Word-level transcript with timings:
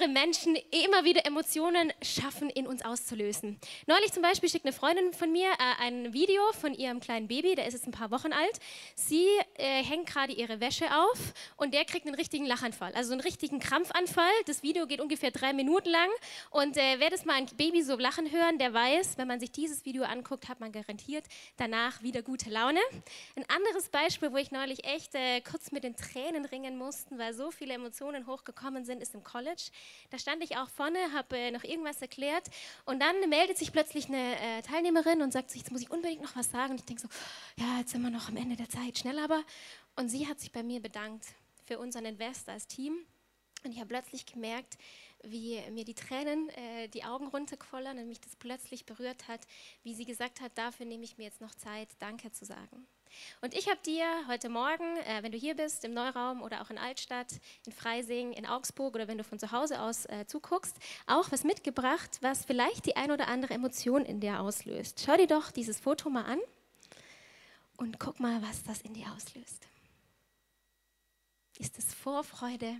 Andere 0.00 0.08
Menschen 0.08 0.56
immer 0.70 1.04
wieder 1.04 1.26
Emotionen 1.26 1.92
schaffen, 2.00 2.48
in 2.48 2.66
uns 2.66 2.82
auszulösen. 2.82 3.58
Neulich 3.86 4.12
zum 4.12 4.22
Beispiel 4.22 4.48
schickt 4.48 4.64
eine 4.64 4.72
Freundin 4.72 5.12
von 5.12 5.30
mir 5.30 5.48
äh, 5.50 5.82
ein 5.84 6.14
Video 6.14 6.40
von 6.52 6.72
ihrem 6.72 7.00
kleinen 7.00 7.28
Baby, 7.28 7.54
der 7.54 7.66
ist 7.66 7.74
jetzt 7.74 7.86
ein 7.86 7.92
paar 7.92 8.10
Wochen 8.10 8.32
alt. 8.32 8.58
Sie 8.94 9.26
äh, 9.56 9.82
hängt 9.84 10.06
gerade 10.06 10.32
ihre 10.32 10.60
Wäsche 10.60 10.86
auf 10.86 11.34
und 11.56 11.74
der 11.74 11.84
kriegt 11.84 12.06
einen 12.06 12.14
richtigen 12.14 12.46
Lachanfall, 12.46 12.94
also 12.94 13.12
einen 13.12 13.20
richtigen 13.20 13.58
Krampfanfall. 13.58 14.32
Das 14.46 14.62
Video 14.62 14.86
geht 14.86 15.02
ungefähr 15.02 15.30
drei 15.32 15.52
Minuten 15.52 15.90
lang 15.90 16.08
und 16.50 16.78
äh, 16.78 16.98
wer 16.98 17.10
das 17.10 17.26
mal 17.26 17.34
ein 17.34 17.46
Baby 17.56 17.82
so 17.82 17.96
lachen 17.96 18.30
hören, 18.30 18.58
der 18.58 18.72
weiß, 18.72 19.18
wenn 19.18 19.28
man 19.28 19.38
sich 19.38 19.52
dieses 19.52 19.84
Video 19.84 20.04
anguckt, 20.04 20.48
hat 20.48 20.60
man 20.60 20.72
garantiert 20.72 21.24
danach 21.58 22.02
wieder 22.02 22.22
gute 22.22 22.48
Laune. 22.48 22.80
Ein 23.36 23.44
anderes 23.54 23.90
Beispiel, 23.90 24.32
wo 24.32 24.38
ich 24.38 24.50
neulich 24.50 24.84
echt 24.84 25.14
äh, 25.14 25.42
kurz 25.42 25.72
mit 25.72 25.84
den 25.84 25.94
Tränen 25.94 26.46
ringen 26.46 26.78
musste, 26.78 27.18
weil 27.18 27.34
so 27.34 27.50
viele 27.50 27.74
Emotionen 27.74 28.26
hochgekommen 28.26 28.86
sind, 28.86 29.02
ist 29.02 29.14
im 29.14 29.22
College. 29.22 29.70
Da 30.10 30.18
stand 30.18 30.42
ich 30.42 30.56
auch 30.56 30.68
vorne, 30.68 30.98
habe 31.12 31.36
äh, 31.36 31.50
noch 31.50 31.64
irgendwas 31.64 32.00
erklärt 32.02 32.48
und 32.84 33.00
dann 33.00 33.28
meldet 33.28 33.58
sich 33.58 33.72
plötzlich 33.72 34.08
eine 34.08 34.38
äh, 34.40 34.62
Teilnehmerin 34.62 35.22
und 35.22 35.32
sagt 35.32 35.50
sich, 35.50 35.62
jetzt 35.62 35.70
muss 35.70 35.82
ich 35.82 35.90
unbedingt 35.90 36.22
noch 36.22 36.36
was 36.36 36.50
sagen. 36.50 36.72
Und 36.72 36.80
ich 36.80 36.86
denke 36.86 37.02
so, 37.02 37.08
ja, 37.56 37.78
jetzt 37.78 37.90
sind 37.90 38.02
wir 38.02 38.10
noch 38.10 38.28
am 38.28 38.36
Ende 38.36 38.56
der 38.56 38.68
Zeit, 38.68 38.98
schnell 38.98 39.18
aber. 39.18 39.42
Und 39.96 40.08
sie 40.08 40.26
hat 40.26 40.40
sich 40.40 40.52
bei 40.52 40.62
mir 40.62 40.80
bedankt 40.80 41.26
für 41.64 41.78
unseren 41.78 42.04
Invest 42.04 42.48
als 42.48 42.66
Team. 42.66 43.04
Und 43.64 43.72
ich 43.72 43.78
habe 43.78 43.88
plötzlich 43.88 44.26
gemerkt, 44.26 44.78
wie 45.22 45.60
mir 45.70 45.84
die 45.84 45.94
Tränen 45.94 46.48
äh, 46.50 46.88
die 46.88 47.04
Augen 47.04 47.28
runterquollern 47.28 47.98
und 47.98 48.08
mich 48.08 48.20
das 48.20 48.36
plötzlich 48.36 48.86
berührt 48.86 49.28
hat, 49.28 49.40
wie 49.82 49.94
sie 49.94 50.06
gesagt 50.06 50.40
hat, 50.40 50.56
dafür 50.56 50.86
nehme 50.86 51.04
ich 51.04 51.18
mir 51.18 51.24
jetzt 51.24 51.40
noch 51.40 51.54
Zeit, 51.54 51.88
Danke 51.98 52.32
zu 52.32 52.44
sagen. 52.44 52.86
Und 53.40 53.54
ich 53.54 53.68
habe 53.68 53.80
dir 53.84 54.04
heute 54.28 54.48
Morgen, 54.48 54.96
äh, 54.98 55.22
wenn 55.22 55.32
du 55.32 55.38
hier 55.38 55.54
bist, 55.54 55.84
im 55.84 55.92
Neuraum 55.94 56.42
oder 56.42 56.62
auch 56.62 56.70
in 56.70 56.78
Altstadt, 56.78 57.40
in 57.66 57.72
Freising, 57.72 58.32
in 58.32 58.46
Augsburg 58.46 58.94
oder 58.94 59.08
wenn 59.08 59.18
du 59.18 59.24
von 59.24 59.38
zu 59.38 59.52
Hause 59.52 59.80
aus 59.80 60.06
äh, 60.06 60.26
zuguckst, 60.26 60.76
auch 61.06 61.30
was 61.32 61.44
mitgebracht, 61.44 62.18
was 62.20 62.44
vielleicht 62.44 62.86
die 62.86 62.96
ein 62.96 63.10
oder 63.10 63.28
andere 63.28 63.54
Emotion 63.54 64.04
in 64.04 64.20
dir 64.20 64.40
auslöst. 64.40 65.02
Schau 65.04 65.16
dir 65.16 65.26
doch 65.26 65.50
dieses 65.50 65.80
Foto 65.80 66.10
mal 66.10 66.24
an 66.24 66.40
und 67.76 67.98
guck 67.98 68.20
mal, 68.20 68.42
was 68.42 68.62
das 68.62 68.82
in 68.82 68.94
dir 68.94 69.06
auslöst. 69.16 69.66
Ist 71.58 71.78
es 71.78 71.92
Vorfreude? 71.94 72.76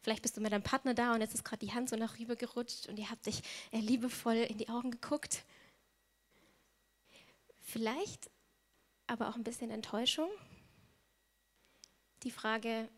Vielleicht 0.00 0.22
bist 0.22 0.36
du 0.36 0.40
mit 0.40 0.52
deinem 0.52 0.62
Partner 0.62 0.94
da 0.94 1.12
und 1.12 1.20
jetzt 1.20 1.34
ist 1.34 1.44
gerade 1.44 1.64
die 1.64 1.72
Hand 1.72 1.90
so 1.90 1.96
nach 1.96 2.18
rüber 2.18 2.36
gerutscht 2.36 2.88
und 2.88 2.98
ihr 2.98 3.10
habt 3.10 3.26
dich 3.26 3.42
äh, 3.72 3.78
liebevoll 3.78 4.36
in 4.36 4.58
die 4.58 4.68
Augen 4.68 4.90
geguckt. 4.90 5.44
Vielleicht 7.60 8.30
aber 9.08 9.28
auch 9.28 9.36
ein 9.36 9.44
bisschen 9.44 9.70
Enttäuschung. 9.70 10.30
Die 12.22 12.30
Frage, 12.30 12.88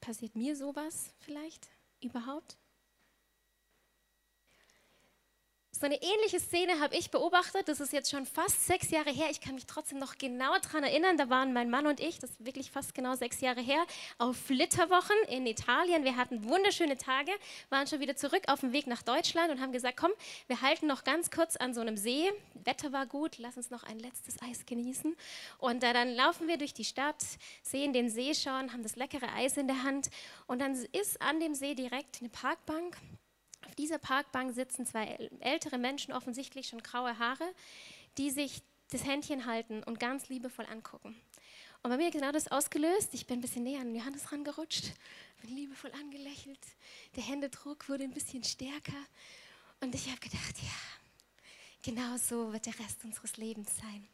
passiert 0.00 0.34
mir 0.34 0.56
sowas 0.56 1.14
vielleicht 1.18 1.68
überhaupt? 2.00 2.58
So 5.84 5.90
eine 5.90 6.00
ähnliche 6.00 6.40
Szene 6.40 6.80
habe 6.80 6.96
ich 6.96 7.10
beobachtet. 7.10 7.68
Das 7.68 7.78
ist 7.78 7.92
jetzt 7.92 8.10
schon 8.10 8.24
fast 8.24 8.66
sechs 8.66 8.90
Jahre 8.90 9.10
her. 9.10 9.26
Ich 9.30 9.42
kann 9.42 9.54
mich 9.54 9.66
trotzdem 9.66 9.98
noch 9.98 10.16
genau 10.16 10.56
daran 10.62 10.82
erinnern. 10.82 11.18
Da 11.18 11.28
waren 11.28 11.52
mein 11.52 11.68
Mann 11.68 11.86
und 11.86 12.00
ich, 12.00 12.18
das 12.18 12.30
ist 12.30 12.42
wirklich 12.42 12.70
fast 12.70 12.94
genau 12.94 13.16
sechs 13.16 13.42
Jahre 13.42 13.60
her, 13.60 13.84
auf 14.16 14.34
Flitterwochen 14.34 15.14
in 15.28 15.46
Italien. 15.46 16.04
Wir 16.04 16.16
hatten 16.16 16.48
wunderschöne 16.48 16.96
Tage, 16.96 17.32
waren 17.68 17.86
schon 17.86 18.00
wieder 18.00 18.16
zurück 18.16 18.44
auf 18.46 18.60
dem 18.60 18.72
Weg 18.72 18.86
nach 18.86 19.02
Deutschland 19.02 19.50
und 19.50 19.60
haben 19.60 19.72
gesagt, 19.72 19.98
komm, 19.98 20.12
wir 20.46 20.62
halten 20.62 20.86
noch 20.86 21.04
ganz 21.04 21.30
kurz 21.30 21.56
an 21.56 21.74
so 21.74 21.82
einem 21.82 21.98
See. 21.98 22.32
Wetter 22.54 22.90
war 22.94 23.04
gut, 23.04 23.36
lass 23.36 23.58
uns 23.58 23.68
noch 23.68 23.82
ein 23.82 23.98
letztes 23.98 24.40
Eis 24.40 24.64
genießen. 24.64 25.14
Und 25.58 25.84
äh, 25.84 25.92
dann 25.92 26.14
laufen 26.14 26.48
wir 26.48 26.56
durch 26.56 26.72
die 26.72 26.86
Stadt, 26.86 27.22
sehen 27.62 27.92
den 27.92 28.08
See 28.08 28.32
schon, 28.32 28.72
haben 28.72 28.82
das 28.82 28.96
leckere 28.96 29.30
Eis 29.36 29.58
in 29.58 29.66
der 29.68 29.82
Hand. 29.82 30.08
Und 30.46 30.62
dann 30.62 30.72
ist 30.92 31.20
an 31.20 31.40
dem 31.40 31.54
See 31.54 31.74
direkt 31.74 32.22
eine 32.22 32.30
Parkbank. 32.30 32.96
Auf 33.66 33.74
dieser 33.74 33.98
Parkbank 33.98 34.54
sitzen 34.54 34.86
zwei 34.86 35.30
ältere 35.40 35.78
Menschen, 35.78 36.12
offensichtlich 36.12 36.68
schon 36.68 36.82
graue 36.82 37.18
Haare, 37.18 37.44
die 38.18 38.30
sich 38.30 38.62
das 38.90 39.04
Händchen 39.04 39.46
halten 39.46 39.82
und 39.82 39.98
ganz 39.98 40.28
liebevoll 40.28 40.66
angucken. 40.66 41.16
Und 41.82 41.90
bei 41.90 41.96
mir 41.96 42.10
genau 42.10 42.32
das 42.32 42.50
ausgelöst. 42.50 43.12
Ich 43.12 43.26
bin 43.26 43.38
ein 43.38 43.42
bisschen 43.42 43.64
näher 43.64 43.80
an 43.80 43.94
Johannes 43.94 44.32
rangerutscht, 44.32 44.92
bin 45.42 45.54
liebevoll 45.54 45.92
angelächelt. 45.92 46.60
Der 47.16 47.22
Händedruck 47.22 47.88
wurde 47.88 48.04
ein 48.04 48.14
bisschen 48.14 48.44
stärker. 48.44 48.92
Und 49.80 49.94
ich 49.94 50.08
habe 50.08 50.20
gedacht, 50.20 50.56
ja, 50.62 51.42
genau 51.82 52.16
so 52.16 52.52
wird 52.52 52.66
der 52.66 52.78
Rest 52.78 53.04
unseres 53.04 53.36
Lebens 53.36 53.76
sein 53.76 54.08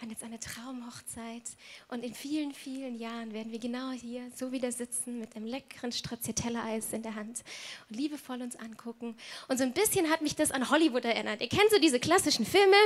haben 0.00 0.10
jetzt 0.10 0.24
eine 0.24 0.40
Traumhochzeit 0.40 1.42
und 1.88 2.02
in 2.02 2.14
vielen, 2.14 2.54
vielen 2.54 2.98
Jahren 2.98 3.34
werden 3.34 3.52
wir 3.52 3.58
genau 3.58 3.90
hier 3.90 4.22
so 4.34 4.50
wieder 4.50 4.72
sitzen 4.72 5.20
mit 5.20 5.36
einem 5.36 5.44
leckeren 5.44 5.92
Stracciatella-Eis 5.92 6.94
in 6.94 7.02
der 7.02 7.16
Hand 7.16 7.42
und 7.88 7.96
liebevoll 7.96 8.40
uns 8.40 8.56
angucken. 8.56 9.14
Und 9.48 9.58
so 9.58 9.64
ein 9.64 9.74
bisschen 9.74 10.08
hat 10.08 10.22
mich 10.22 10.36
das 10.36 10.52
an 10.52 10.70
Hollywood 10.70 11.04
erinnert. 11.04 11.42
Ihr 11.42 11.50
kennt 11.50 11.70
so 11.70 11.78
diese 11.78 12.00
klassischen 12.00 12.46
Filme, 12.46 12.76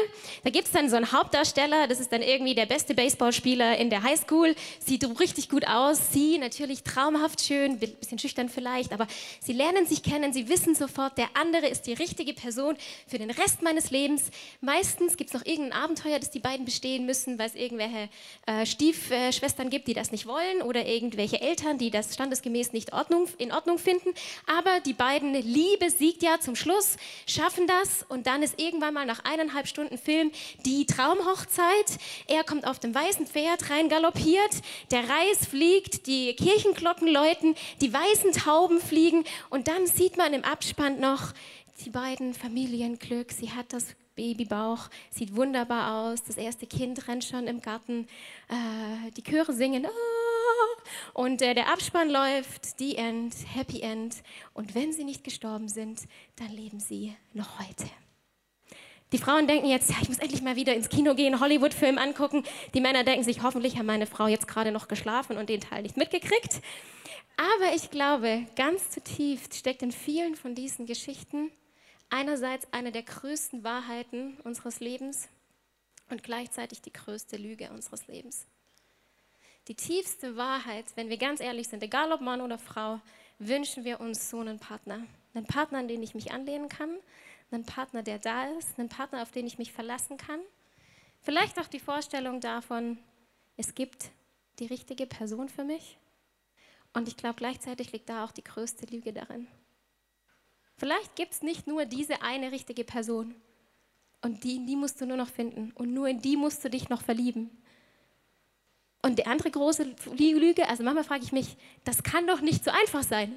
da 0.43 0.51
gibt 0.51 0.67
es 0.67 0.73
dann 0.73 0.91
so 0.91 0.97
einen 0.97 1.13
Hauptdarsteller, 1.13 1.87
das 1.87 2.01
ist 2.01 2.11
dann 2.11 2.23
irgendwie 2.23 2.57
der 2.57 2.67
beste 2.67 2.95
Baseballspieler 2.95 3.79
in 3.79 3.91
der 3.91 4.03
Highschool, 4.03 4.57
sieht 4.81 5.05
richtig 5.21 5.49
gut 5.49 5.69
aus, 5.69 6.13
sie 6.13 6.39
natürlich 6.39 6.83
traumhaft 6.83 7.43
schön, 7.43 7.79
bisschen 7.79 8.19
schüchtern 8.19 8.49
vielleicht, 8.49 8.93
aber 8.93 9.07
sie 9.41 9.53
lernen 9.53 9.87
sich 9.87 10.03
kennen, 10.03 10.33
sie 10.33 10.49
wissen 10.49 10.75
sofort, 10.75 11.17
der 11.17 11.29
andere 11.35 11.69
ist 11.69 11.83
die 11.83 11.93
richtige 11.93 12.35
Person 12.35 12.77
für 13.07 13.19
den 13.19 13.31
Rest 13.31 13.63
meines 13.63 13.93
Lebens. 13.93 14.31
Meistens 14.61 15.17
gibt 15.17 15.31
es 15.31 15.35
noch 15.35 15.47
irgendein 15.47 15.81
Abenteuer, 15.81 16.19
das 16.19 16.33
die 16.33 16.41
beiden 16.41 16.65
bestehen 16.65 17.04
müssen, 17.07 17.39
weil 17.39 17.49
es 17.49 17.55
irgendwelche 17.55 18.09
äh, 18.47 18.67
Stiefschwestern 18.67 19.71
gibt, 19.71 19.89
die 19.89 19.95
das 19.95 20.13
nicht 20.13 20.27
wollen 20.27 20.63
oder 20.63 20.87
irgendwelche 20.87 21.41
Eltern, 21.41 21.79
die 21.79 21.91
das 21.91 22.15
standesgemäß 22.15 22.73
nicht 22.73 22.93
Ordnung, 22.93 23.29
in 23.39 23.53
Ordnung 23.53 23.79
finden. 23.79 24.11
Aber 24.47 24.81
die 24.81 24.93
beiden 24.93 25.35
Liebe 25.35 25.91
siegt 25.91 26.23
ja 26.23 26.41
zum 26.41 26.57
Schluss, 26.57 26.97
schaffen 27.27 27.67
das 27.67 28.05
und 28.09 28.27
dann 28.27 28.43
ist 28.43 28.61
irgendwann 28.61 28.95
mal 28.95 29.07
nach 29.07 29.25
eineinhalb 29.25 29.67
Stunden 29.67 29.99
Film 29.99 30.31
die 30.65 30.87
Traumhochzeit. 30.87 31.99
Er 32.27 32.45
kommt 32.45 32.67
auf 32.67 32.79
dem 32.79 32.95
weißen 32.95 33.27
Pferd 33.27 33.71
rein 33.71 33.89
galoppiert, 33.89 34.63
der 34.91 35.01
Reis 35.09 35.47
fliegt, 35.49 36.07
die 36.07 36.35
Kirchenglocken 36.35 37.09
läuten, 37.09 37.55
die 37.81 37.93
weißen 37.93 38.33
Tauben 38.33 38.81
fliegen 38.81 39.25
und 39.51 39.69
dann 39.69 39.87
sieht 39.87 40.17
man 40.17 40.33
im 40.33 40.45
Abspann 40.45 41.01
noch 41.01 41.33
die 41.85 41.91
beiden 41.91 42.35
Familienglück. 42.35 43.33
Sie 43.33 43.51
hat 43.51 43.73
das 43.73 43.87
Babybauch, 44.15 44.89
sieht 45.11 45.35
wunderbar 45.35 45.95
aus. 45.95 46.23
Das 46.23 46.37
erste 46.37 46.67
Kind 46.67 47.09
rennt 47.09 47.25
schon 47.25 47.47
im 47.47 47.61
Garten. 47.61 48.07
Äh, 48.49 49.11
die 49.13 49.23
Chöre 49.23 49.53
singen. 49.53 49.87
Ah, 49.87 49.91
und 51.15 51.43
äh, 51.43 51.55
der 51.55 51.73
Abspann 51.73 52.11
läuft. 52.11 52.79
The 52.79 52.97
End, 52.97 53.35
Happy 53.55 53.81
End. 53.81 54.17
Und 54.53 54.75
wenn 54.75 54.93
sie 54.93 55.05
nicht 55.05 55.25
gestorben 55.25 55.69
sind, 55.69 56.03
dann 56.37 56.51
leben 56.51 56.81
sie 56.81 57.15
noch 57.33 57.59
heute. 57.61 57.91
Die 59.13 59.19
Frauen 59.19 59.47
denken 59.47 59.69
jetzt, 59.69 59.91
ja, 59.91 59.97
ich 60.03 60.09
muss 60.09 60.19
endlich 60.19 60.43
mal 60.43 60.57
wieder 60.57 60.75
ins 60.75 60.89
Kino 60.89 61.15
gehen, 61.15 61.39
Hollywood-Film 61.39 61.99
angucken. 61.99 62.43
Die 62.75 62.81
Männer 62.81 63.05
denken 63.05 63.23
sich, 63.23 63.43
hoffentlich 63.43 63.79
hat 63.79 63.87
meine 63.87 64.07
Frau 64.07 64.27
jetzt 64.27 64.49
gerade 64.49 64.73
noch 64.73 64.89
geschlafen 64.89 65.37
und 65.37 65.49
den 65.49 65.61
Teil 65.61 65.83
nicht 65.83 65.97
mitgekriegt. 65.97 66.61
Aber 67.37 67.75
ich 67.77 67.91
glaube, 67.91 68.47
ganz 68.57 68.91
zutiefst 68.91 69.55
steckt 69.55 69.83
in 69.83 69.93
vielen 69.93 70.35
von 70.35 70.55
diesen 70.55 70.87
Geschichten 70.87 71.51
einerseits 72.11 72.67
eine 72.73 72.93
der 72.93 73.03
größten 73.03 73.65
Wahrheiten 73.65 74.39
unseres 74.45 74.81
Lebens 74.81 75.29
und 76.11 76.23
gleichzeitig 76.23 76.83
die 76.83 76.93
größte 76.93 77.37
Lüge 77.37 77.71
unseres 77.71 78.07
Lebens. 78.07 78.47
Die 79.69 79.75
tiefste 79.75 80.37
Wahrheit, 80.37 80.85
wenn 80.95 81.09
wir 81.09 81.17
ganz 81.17 81.41
ehrlich 81.41 81.69
sind, 81.69 81.83
egal 81.83 82.13
ob 82.13 82.21
Mann 82.21 82.43
oder 82.43 82.59
Frau, 82.59 83.01
wünschen 83.39 83.85
wir 83.85 84.01
uns 84.01 84.29
so 84.29 84.41
einen 84.41 84.59
Partner. 84.59 85.07
Einen 85.33 85.47
Partner, 85.47 85.79
an 85.79 85.89
den 85.89 86.03
ich 86.03 86.15
mich 86.15 86.33
anlehnen 86.33 86.69
kann, 86.69 86.99
einen 87.51 87.65
Partner, 87.65 88.03
der 88.03 88.19
da 88.19 88.49
ist, 88.59 88.79
einen 88.79 88.89
Partner, 88.89 89.23
auf 89.23 89.33
den 89.33 89.47
ich 89.47 89.59
mich 89.59 89.73
verlassen 89.73 90.17
kann. 90.17 90.41
Vielleicht 91.23 91.59
auch 91.59 91.67
die 91.67 91.81
Vorstellung 91.81 92.41
davon, 92.41 92.99
es 93.57 93.75
gibt 93.75 94.11
die 94.59 94.67
richtige 94.67 95.07
Person 95.07 95.49
für 95.49 95.65
mich. 95.65 95.97
Und 96.93 97.09
ich 97.09 97.17
glaube, 97.17 97.37
gleichzeitig 97.37 97.93
liegt 97.93 98.09
da 98.09 98.25
auch 98.25 98.33
die 98.33 98.45
größte 98.45 98.87
Lüge 98.87 99.13
darin. 99.13 99.49
Vielleicht 100.77 101.15
gibt 101.17 101.33
es 101.33 101.43
nicht 101.43 101.67
nur 101.67 101.85
diese 101.85 102.23
eine 102.23 102.53
richtige 102.53 102.85
Person. 102.85 103.35
Und 104.23 104.43
die, 104.45 104.65
die 104.65 104.77
musst 104.77 105.01
du 105.01 105.07
nur 105.07 105.17
noch 105.17 105.29
finden. 105.29 105.73
Und 105.75 105.93
nur 105.93 106.09
in 106.09 106.21
die 106.21 106.37
musst 106.37 106.65
du 106.65 106.71
dich 106.71 106.89
noch 106.89 107.03
verlieben. 107.03 107.51
Und 109.03 109.19
die 109.19 109.27
andere 109.27 109.51
große 109.51 109.95
Lüge, 110.17 110.67
also 110.69 110.83
manchmal 110.83 111.05
frage 111.05 111.25
ich 111.25 111.33
mich, 111.33 111.57
das 111.85 112.03
kann 112.03 112.27
doch 112.27 112.41
nicht 112.41 112.65
so 112.65 112.71
einfach 112.71 113.03
sein. 113.03 113.33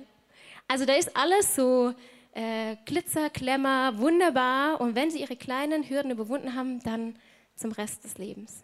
Also 0.68 0.86
da 0.86 0.94
ist 0.94 1.16
alles 1.16 1.56
so 1.56 1.94
äh, 2.34 2.78
Glitzer, 2.86 3.30
Klemmer, 3.30 3.98
wunderbar. 3.98 4.80
Und 4.80 4.96
wenn 4.96 5.12
sie 5.12 5.20
ihre 5.20 5.36
kleinen 5.36 5.88
Hürden 5.90 6.12
überwunden 6.12 6.56
haben, 6.56 6.80
dann 6.84 7.18
zum 7.56 7.72
Rest 7.74 8.04
des 8.06 8.18
Lebens. 8.18 8.64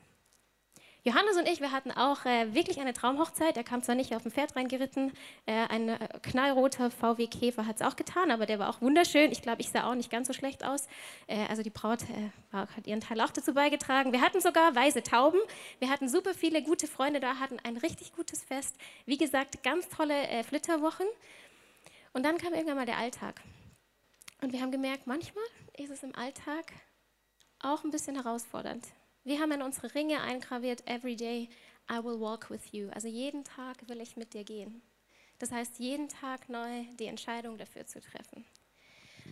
Johannes 1.05 1.35
und 1.35 1.49
ich, 1.49 1.59
wir 1.59 1.73
hatten 1.73 1.91
auch 1.91 2.25
äh, 2.25 2.55
wirklich 2.55 2.79
eine 2.79 2.93
Traumhochzeit. 2.93 3.57
Er 3.57 3.65
kam 3.65 3.83
zwar 3.83 3.93
nicht 3.95 4.15
auf 4.15 4.23
dem 4.23 4.31
Pferd 4.31 4.55
reingeritten, 4.55 5.11
äh, 5.45 5.51
ein 5.67 5.89
äh, 5.89 5.97
knallroter 6.21 6.89
VW 6.91 7.27
Käfer 7.27 7.67
hat 7.67 7.75
es 7.75 7.81
auch 7.81 7.97
getan, 7.97 8.31
aber 8.31 8.45
der 8.45 8.57
war 8.57 8.69
auch 8.69 8.79
wunderschön. 8.79 9.29
Ich 9.33 9.41
glaube, 9.41 9.59
ich 9.59 9.69
sah 9.69 9.83
auch 9.89 9.95
nicht 9.95 10.09
ganz 10.09 10.27
so 10.27 10.33
schlecht 10.33 10.63
aus. 10.63 10.87
Äh, 11.27 11.45
also 11.49 11.61
die 11.61 11.71
Braut 11.71 12.03
äh, 12.03 12.29
war, 12.51 12.69
hat 12.73 12.87
ihren 12.87 13.01
Teil 13.01 13.19
auch 13.19 13.31
dazu 13.31 13.53
beigetragen. 13.53 14.13
Wir 14.13 14.21
hatten 14.21 14.39
sogar 14.39 14.73
weiße 14.73 15.03
Tauben. 15.03 15.39
Wir 15.79 15.89
hatten 15.89 16.07
super 16.07 16.33
viele 16.33 16.63
gute 16.63 16.87
Freunde 16.87 17.19
da, 17.19 17.35
hatten 17.35 17.57
ein 17.65 17.75
richtig 17.75 18.13
gutes 18.13 18.41
Fest. 18.41 18.77
Wie 19.05 19.17
gesagt, 19.17 19.61
ganz 19.61 19.89
tolle 19.89 20.27
äh, 20.29 20.41
Flitterwochen. 20.43 21.07
Und 22.13 22.23
dann 22.23 22.37
kam 22.37 22.53
irgendwann 22.53 22.77
mal 22.77 22.85
der 22.85 22.97
Alltag. 22.97 23.41
Und 24.41 24.53
wir 24.53 24.61
haben 24.61 24.71
gemerkt, 24.71 25.05
manchmal 25.05 25.43
ist 25.77 25.91
es 25.91 26.01
im 26.01 26.15
Alltag 26.15 26.71
auch 27.59 27.83
ein 27.83 27.91
bisschen 27.91 28.15
herausfordernd. 28.15 28.87
Wir 29.25 29.39
haben 29.39 29.53
in 29.53 29.61
unsere 29.61 29.93
Ringe 29.95 30.19
eingraviert, 30.21 30.85
every 30.85 31.15
day 31.15 31.49
I 31.89 32.03
will 32.03 32.19
walk 32.19 32.49
with 32.49 32.71
you. 32.71 32.89
Also 32.89 33.07
jeden 33.07 33.45
Tag 33.45 33.87
will 33.87 34.01
ich 34.01 34.17
mit 34.17 34.33
dir 34.33 34.43
gehen. 34.43 34.81
Das 35.39 35.51
heißt, 35.51 35.79
jeden 35.79 36.09
Tag 36.09 36.49
neu 36.49 36.83
die 36.99 37.05
Entscheidung 37.05 37.57
dafür 37.57 37.85
zu 37.85 38.01
treffen. 38.01 38.45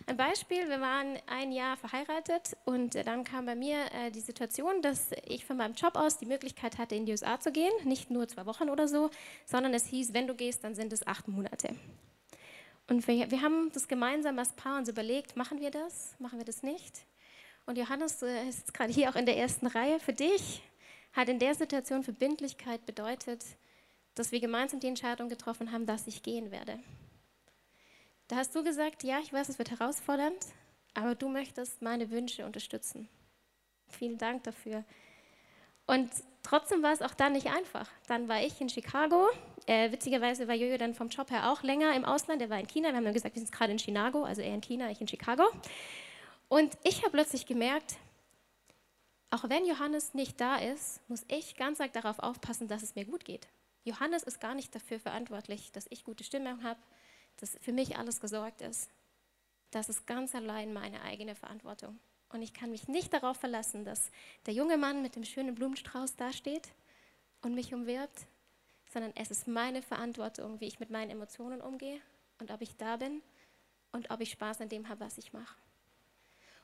Ein 0.06 0.16
Beispiel, 0.16 0.68
wir 0.68 0.80
waren 0.80 1.18
ein 1.26 1.52
Jahr 1.52 1.76
verheiratet 1.76 2.56
und 2.64 2.94
dann 2.94 3.24
kam 3.24 3.44
bei 3.44 3.54
mir 3.54 3.78
äh, 3.92 4.10
die 4.10 4.20
Situation, 4.20 4.80
dass 4.80 5.10
ich 5.26 5.44
von 5.44 5.58
meinem 5.58 5.74
Job 5.74 5.96
aus 5.96 6.18
die 6.18 6.26
Möglichkeit 6.26 6.78
hatte, 6.78 6.94
in 6.94 7.04
die 7.04 7.12
USA 7.12 7.38
zu 7.38 7.52
gehen. 7.52 7.72
Nicht 7.84 8.10
nur 8.10 8.26
zwei 8.26 8.46
Wochen 8.46 8.70
oder 8.70 8.88
so, 8.88 9.10
sondern 9.44 9.74
es 9.74 9.86
hieß, 9.86 10.14
wenn 10.14 10.26
du 10.26 10.34
gehst, 10.34 10.64
dann 10.64 10.74
sind 10.74 10.92
es 10.92 11.06
acht 11.06 11.28
Monate. 11.28 11.76
Und 12.88 13.06
wir, 13.06 13.30
wir 13.30 13.42
haben 13.42 13.70
das 13.72 13.86
gemeinsam 13.86 14.38
als 14.38 14.54
Paar 14.54 14.78
uns 14.78 14.88
überlegt, 14.88 15.36
machen 15.36 15.60
wir 15.60 15.70
das, 15.70 16.16
machen 16.18 16.38
wir 16.38 16.46
das 16.46 16.62
nicht? 16.62 17.04
Und 17.66 17.78
Johannes 17.78 18.22
äh, 18.22 18.48
ist 18.48 18.74
gerade 18.74 18.92
hier 18.92 19.10
auch 19.10 19.16
in 19.16 19.26
der 19.26 19.36
ersten 19.36 19.66
Reihe. 19.66 20.00
Für 20.00 20.12
dich 20.12 20.62
hat 21.12 21.28
in 21.28 21.38
der 21.38 21.54
Situation 21.54 22.02
Verbindlichkeit 22.02 22.84
bedeutet, 22.86 23.44
dass 24.14 24.32
wir 24.32 24.40
gemeinsam 24.40 24.80
die 24.80 24.88
Entscheidung 24.88 25.28
getroffen 25.28 25.72
haben, 25.72 25.86
dass 25.86 26.06
ich 26.06 26.22
gehen 26.22 26.50
werde. 26.50 26.78
Da 28.28 28.36
hast 28.36 28.54
du 28.54 28.62
gesagt, 28.62 29.04
ja, 29.04 29.18
ich 29.20 29.32
weiß, 29.32 29.48
es 29.48 29.58
wird 29.58 29.70
herausfordernd, 29.70 30.46
aber 30.94 31.14
du 31.14 31.28
möchtest 31.28 31.82
meine 31.82 32.10
Wünsche 32.10 32.44
unterstützen. 32.44 33.08
Vielen 33.88 34.18
Dank 34.18 34.44
dafür. 34.44 34.84
Und 35.86 36.10
trotzdem 36.42 36.82
war 36.82 36.92
es 36.92 37.02
auch 37.02 37.14
dann 37.14 37.32
nicht 37.32 37.48
einfach. 37.48 37.88
Dann 38.06 38.28
war 38.28 38.42
ich 38.42 38.60
in 38.60 38.68
Chicago. 38.68 39.28
Äh, 39.66 39.92
witzigerweise 39.92 40.48
war 40.48 40.54
Jojo 40.54 40.78
dann 40.78 40.94
vom 40.94 41.08
Job 41.08 41.30
her 41.30 41.50
auch 41.50 41.62
länger 41.62 41.94
im 41.94 42.04
Ausland. 42.04 42.40
Er 42.40 42.50
war 42.50 42.58
in 42.58 42.66
China. 42.66 42.88
Wir 42.88 42.96
haben 42.96 43.04
dann 43.04 43.14
gesagt, 43.14 43.34
wir 43.34 43.42
sind 43.42 43.52
gerade 43.52 43.72
in 43.72 43.78
Chicago, 43.78 44.24
also 44.24 44.40
er 44.40 44.54
in 44.54 44.62
China, 44.62 44.90
ich 44.90 45.00
in 45.00 45.08
Chicago. 45.08 45.44
Und 46.52 46.76
ich 46.84 46.98
habe 46.98 47.12
plötzlich 47.12 47.46
gemerkt, 47.46 47.96
auch 49.30 49.48
wenn 49.48 49.64
Johannes 49.64 50.12
nicht 50.12 50.38
da 50.38 50.56
ist, 50.56 51.00
muss 51.08 51.24
ich 51.28 51.56
ganz 51.56 51.80
arg 51.80 51.94
darauf 51.94 52.18
aufpassen, 52.18 52.68
dass 52.68 52.82
es 52.82 52.94
mir 52.94 53.06
gut 53.06 53.24
geht. 53.24 53.48
Johannes 53.84 54.22
ist 54.22 54.38
gar 54.38 54.54
nicht 54.54 54.74
dafür 54.74 55.00
verantwortlich, 55.00 55.72
dass 55.72 55.86
ich 55.88 56.04
gute 56.04 56.24
Stimmung 56.24 56.62
habe, 56.62 56.78
dass 57.38 57.56
für 57.62 57.72
mich 57.72 57.96
alles 57.96 58.20
gesorgt 58.20 58.60
ist. 58.60 58.90
Das 59.70 59.88
ist 59.88 60.06
ganz 60.06 60.34
allein 60.34 60.74
meine 60.74 61.00
eigene 61.00 61.34
Verantwortung. 61.34 61.98
Und 62.28 62.42
ich 62.42 62.52
kann 62.52 62.70
mich 62.70 62.86
nicht 62.86 63.14
darauf 63.14 63.38
verlassen, 63.38 63.86
dass 63.86 64.10
der 64.44 64.52
junge 64.52 64.76
Mann 64.76 65.00
mit 65.00 65.16
dem 65.16 65.24
schönen 65.24 65.54
Blumenstrauß 65.54 66.16
dasteht 66.16 66.68
und 67.40 67.54
mich 67.54 67.72
umwirbt, 67.72 68.26
sondern 68.92 69.14
es 69.16 69.30
ist 69.30 69.48
meine 69.48 69.80
Verantwortung, 69.80 70.60
wie 70.60 70.66
ich 70.66 70.80
mit 70.80 70.90
meinen 70.90 71.12
Emotionen 71.12 71.62
umgehe 71.62 72.02
und 72.40 72.50
ob 72.50 72.60
ich 72.60 72.76
da 72.76 72.98
bin 72.98 73.22
und 73.92 74.10
ob 74.10 74.20
ich 74.20 74.32
Spaß 74.32 74.60
an 74.60 74.68
dem 74.68 74.90
habe, 74.90 75.00
was 75.00 75.16
ich 75.16 75.32
mache. 75.32 75.61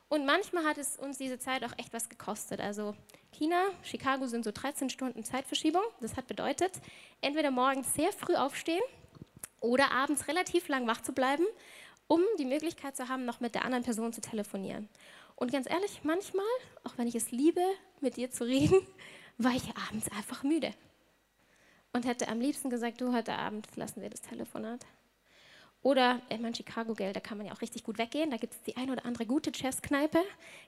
Und 0.09 0.25
manchmal 0.25 0.65
hat 0.65 0.79
es 0.79 0.97
uns 0.97 1.19
diese 1.19 1.37
Zeit 1.37 1.63
auch 1.63 1.77
echt 1.77 1.93
was 1.93 2.09
gekostet. 2.09 2.59
Also 2.59 2.95
China, 3.31 3.61
Chicago 3.83 4.25
sind 4.25 4.43
so 4.43 4.51
13 4.51 4.89
Stunden 4.89 5.23
Zeitverschiebung. 5.23 5.83
Das 6.01 6.17
hat 6.17 6.27
bedeutet, 6.27 6.71
entweder 7.21 7.51
morgens 7.51 7.93
sehr 7.93 8.11
früh 8.11 8.35
aufstehen 8.35 8.81
oder 9.59 9.91
abends 9.91 10.27
relativ 10.27 10.67
lang 10.67 10.87
wach 10.87 11.01
zu 11.01 11.13
bleiben, 11.13 11.45
um 12.07 12.21
die 12.39 12.45
Möglichkeit 12.45 12.97
zu 12.97 13.07
haben, 13.07 13.25
noch 13.25 13.39
mit 13.39 13.53
der 13.53 13.65
anderen 13.65 13.83
Person 13.83 14.11
zu 14.11 14.19
telefonieren. 14.19 14.89
Und 15.35 15.51
ganz 15.51 15.69
ehrlich, 15.69 16.01
manchmal, 16.03 16.45
auch 16.83 16.97
wenn 16.97 17.07
ich 17.07 17.15
es 17.15 17.31
liebe, 17.31 17.61
mit 18.01 18.17
dir 18.17 18.31
zu 18.31 18.45
reden, 18.45 18.81
war 19.37 19.51
ich 19.51 19.63
abends 19.87 20.11
einfach 20.11 20.41
müde. 20.43 20.73
Und 21.93 22.05
hätte 22.05 22.27
am 22.27 22.41
liebsten 22.41 22.71
gesagt, 22.71 22.99
du, 22.99 23.13
heute 23.13 23.33
Abend 23.33 23.67
lassen 23.75 24.01
wir 24.01 24.09
das 24.09 24.21
Telefonat. 24.21 24.85
Oder 25.81 26.21
in 26.29 26.41
mein 26.41 26.53
Chicago-Geld, 26.53 27.15
da 27.15 27.21
kann 27.21 27.37
man 27.37 27.47
ja 27.47 27.53
auch 27.53 27.61
richtig 27.61 27.83
gut 27.83 27.97
weggehen. 27.97 28.31
Da 28.31 28.37
gibt 28.37 28.53
es 28.53 28.61
die 28.63 28.75
ein 28.75 28.89
oder 28.89 29.05
andere 29.05 29.25
gute 29.25 29.51
Jazzkneipe. 29.53 30.19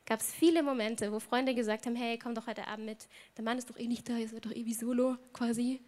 Gab 0.06 0.22
es 0.22 0.34
viele 0.34 0.63
Momente, 0.63 1.12
wo 1.12 1.19
Freunde 1.19 1.54
gesagt 1.54 1.86
haben: 1.86 1.96
Hey, 1.96 2.18
komm 2.18 2.34
doch 2.34 2.48
heute 2.48 2.68
Abend 2.68 2.86
mit. 2.86 3.10
Der 3.36 3.44
Mann 3.44 3.58
ist 3.58 3.69
doch 3.69 3.78
eh 3.78 3.88
nicht 3.88 4.08
da, 4.08 4.18
ist 4.18 4.34
doch 4.34 4.52
eh 4.52 4.66
wie 4.66 4.74
solo 4.74 5.18
quasi. 5.34 5.81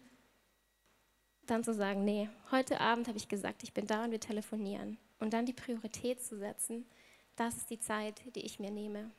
Dann 1.46 1.64
zu 1.64 1.72
sagen: 1.72 2.04
Nee, 2.04 2.28
heute 2.50 2.80
Abend 2.80 3.08
habe 3.08 3.16
ich 3.16 3.28
gesagt, 3.28 3.62
ich 3.62 3.72
bin 3.72 3.86
da 3.86 4.04
und 4.04 4.10
wir 4.10 4.20
telefonieren. 4.20 4.98
Und 5.20 5.32
dann 5.32 5.46
die 5.46 5.54
Priorität 5.54 6.22
zu 6.22 6.36
setzen, 6.36 6.84
das 7.36 7.56
ist 7.56 7.70
die 7.70 7.80
Zeit, 7.80 8.20
die 8.34 8.44
ich 8.44 8.58
mir 8.58 8.70
nehme. 8.70 9.10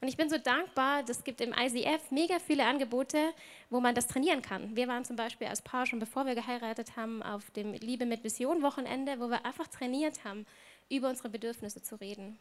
Und 0.00 0.08
ich 0.08 0.16
bin 0.16 0.28
so 0.28 0.38
dankbar, 0.38 1.04
es 1.08 1.24
gibt 1.24 1.40
im 1.40 1.52
ICF 1.52 2.10
mega 2.10 2.38
viele 2.38 2.66
Angebote, 2.66 3.32
wo 3.70 3.80
man 3.80 3.94
das 3.94 4.06
trainieren 4.06 4.42
kann. 4.42 4.76
Wir 4.76 4.88
waren 4.88 5.04
zum 5.04 5.16
Beispiel 5.16 5.46
als 5.46 5.62
Paar 5.62 5.86
schon 5.86 5.98
bevor 5.98 6.26
wir 6.26 6.34
geheiratet 6.34 6.96
haben 6.96 7.22
auf 7.22 7.50
dem 7.52 7.72
Liebe 7.72 8.06
mit 8.06 8.24
Vision 8.24 8.62
Wochenende, 8.62 9.18
wo 9.20 9.28
wir 9.28 9.46
einfach 9.46 9.68
trainiert 9.68 10.24
haben, 10.24 10.46
über 10.90 11.08
unsere 11.08 11.30
Bedürfnisse 11.30 11.82
zu 11.82 11.96
reden, 11.96 12.38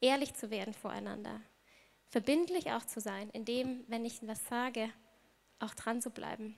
ehrlich 0.00 0.34
zu 0.34 0.50
werden 0.50 0.74
voreinander, 0.74 1.40
verbindlich 2.08 2.70
auch 2.72 2.84
zu 2.84 3.00
sein, 3.00 3.30
indem, 3.30 3.84
wenn 3.88 4.04
ich 4.04 4.26
was 4.26 4.46
sage, 4.46 4.90
auch 5.58 5.74
dran 5.74 6.00
zu 6.00 6.10
bleiben. 6.10 6.56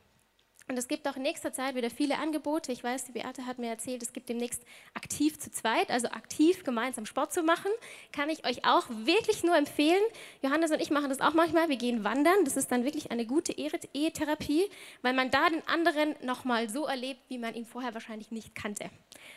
Und 0.68 0.78
es 0.78 0.88
gibt 0.88 1.06
auch 1.08 1.16
in 1.16 1.22
nächster 1.22 1.52
Zeit 1.52 1.74
wieder 1.74 1.90
viele 1.90 2.18
Angebote. 2.18 2.72
Ich 2.72 2.82
weiß, 2.84 3.04
die 3.04 3.12
Beate 3.12 3.46
hat 3.46 3.58
mir 3.58 3.68
erzählt, 3.68 4.02
es 4.02 4.12
gibt 4.12 4.28
demnächst 4.28 4.62
aktiv 4.94 5.38
zu 5.38 5.50
zweit, 5.50 5.90
also 5.90 6.08
aktiv 6.08 6.64
gemeinsam 6.64 7.06
Sport 7.06 7.32
zu 7.32 7.42
machen. 7.42 7.70
Kann 8.12 8.30
ich 8.30 8.46
euch 8.46 8.64
auch 8.64 8.84
wirklich 8.88 9.42
nur 9.44 9.56
empfehlen. 9.56 10.02
Johannes 10.42 10.70
und 10.70 10.80
ich 10.80 10.90
machen 10.90 11.08
das 11.08 11.20
auch 11.20 11.34
manchmal. 11.34 11.68
Wir 11.68 11.76
gehen 11.76 12.04
wandern. 12.04 12.44
Das 12.44 12.56
ist 12.56 12.70
dann 12.70 12.84
wirklich 12.84 13.10
eine 13.10 13.26
gute 13.26 13.52
Ehetherapie, 13.52 14.70
weil 15.02 15.14
man 15.14 15.30
da 15.30 15.48
den 15.48 15.66
anderen 15.66 16.14
nochmal 16.22 16.68
so 16.68 16.86
erlebt, 16.86 17.20
wie 17.28 17.38
man 17.38 17.54
ihn 17.54 17.66
vorher 17.66 17.94
wahrscheinlich 17.94 18.30
nicht 18.30 18.54
kannte. 18.54 18.90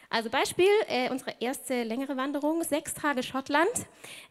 Also 0.10 0.30
Beispiel, 0.30 0.70
äh, 0.88 1.10
unsere 1.10 1.34
erste 1.40 1.84
längere 1.84 2.18
Wanderung, 2.18 2.64
sechs 2.64 2.94
Tage 2.94 3.24
Schottland. 3.24 3.70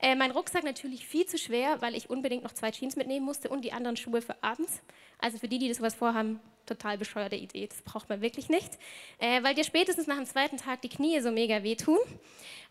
Äh, 0.00 0.14
mein 0.14 0.30
Rucksack 0.30 0.64
natürlich 0.64 1.06
viel 1.06 1.26
zu 1.26 1.38
schwer, 1.38 1.80
weil 1.80 1.94
ich 1.94 2.10
unbedingt 2.10 2.44
noch 2.44 2.52
zwei 2.52 2.70
Jeans 2.70 2.96
mitnehmen 2.96 3.24
musste 3.24 3.48
und 3.48 3.64
die 3.64 3.72
anderen 3.72 3.96
Schuhe 3.96 4.22
für 4.22 4.42
abends. 4.42 4.82
Also 5.18 5.38
für 5.38 5.48
die, 5.48 5.58
die 5.58 5.68
das 5.68 5.78
sowas 5.78 5.94
vorhaben, 5.94 6.40
total 6.66 6.98
bescheuerte 6.98 7.36
Idee, 7.36 7.66
das 7.66 7.82
braucht 7.82 8.08
man 8.08 8.20
wirklich 8.20 8.48
nicht, 8.48 8.78
äh, 9.18 9.42
weil 9.42 9.54
dir 9.54 9.64
spätestens 9.64 10.06
nach 10.06 10.16
dem 10.16 10.26
zweiten 10.26 10.56
Tag 10.56 10.82
die 10.82 10.88
Knie 10.88 11.20
so 11.20 11.30
mega 11.30 11.62
wehtun. 11.62 11.98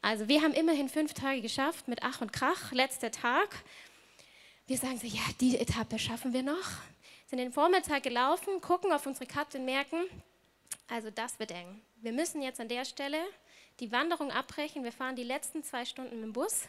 Also 0.01 0.27
wir 0.27 0.41
haben 0.41 0.53
immerhin 0.53 0.89
fünf 0.89 1.13
Tage 1.13 1.41
geschafft 1.41 1.87
mit 1.87 1.99
Ach 2.03 2.21
und 2.21 2.33
Krach, 2.33 2.71
letzter 2.71 3.11
Tag. 3.11 3.63
Wir 4.67 4.77
sagen 4.77 4.97
so, 4.97 5.07
ja, 5.07 5.21
die 5.39 5.57
Etappe 5.57 5.99
schaffen 5.99 6.33
wir 6.33 6.43
noch. 6.43 6.71
Sind 7.27 7.39
den 7.39 7.51
Vormittag 7.51 8.03
gelaufen, 8.03 8.61
gucken 8.61 8.91
auf 8.91 9.05
unsere 9.05 9.25
Karte 9.25 9.57
und 9.57 9.65
merken, 9.65 9.97
also 10.87 11.09
das 11.09 11.39
wird 11.39 11.51
eng. 11.51 11.81
Wir 12.01 12.11
müssen 12.11 12.41
jetzt 12.41 12.59
an 12.59 12.67
der 12.67 12.85
Stelle 12.85 13.17
die 13.79 13.91
Wanderung 13.91 14.31
abbrechen. 14.31 14.83
Wir 14.83 14.91
fahren 14.91 15.15
die 15.15 15.23
letzten 15.23 15.63
zwei 15.63 15.85
Stunden 15.85 16.15
mit 16.15 16.23
dem 16.23 16.33
Bus 16.33 16.67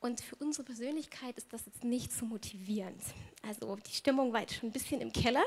und 0.00 0.20
für 0.20 0.36
unsere 0.36 0.64
Persönlichkeit 0.64 1.36
ist 1.36 1.52
das 1.52 1.66
jetzt 1.66 1.82
nicht 1.82 2.12
so 2.12 2.24
motivierend. 2.24 3.02
Also 3.46 3.76
die 3.76 3.94
Stimmung 3.94 4.32
war 4.32 4.42
jetzt 4.42 4.54
schon 4.54 4.68
ein 4.68 4.72
bisschen 4.72 5.00
im 5.00 5.12
Keller. 5.12 5.44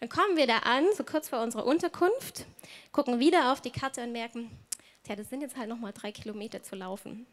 Dann 0.00 0.08
kommen 0.08 0.36
wir 0.36 0.46
da 0.46 0.58
an, 0.58 0.86
so 0.96 1.04
kurz 1.04 1.28
vor 1.28 1.42
unserer 1.42 1.66
Unterkunft, 1.66 2.46
gucken 2.92 3.20
wieder 3.20 3.52
auf 3.52 3.60
die 3.60 3.70
Karte 3.70 4.02
und 4.02 4.12
merken, 4.12 4.50
tja, 5.02 5.16
das 5.16 5.28
sind 5.28 5.42
jetzt 5.42 5.56
halt 5.56 5.68
nochmal 5.68 5.92
drei 5.92 6.12
Kilometer 6.12 6.62
zu 6.62 6.76
laufen. 6.76 7.26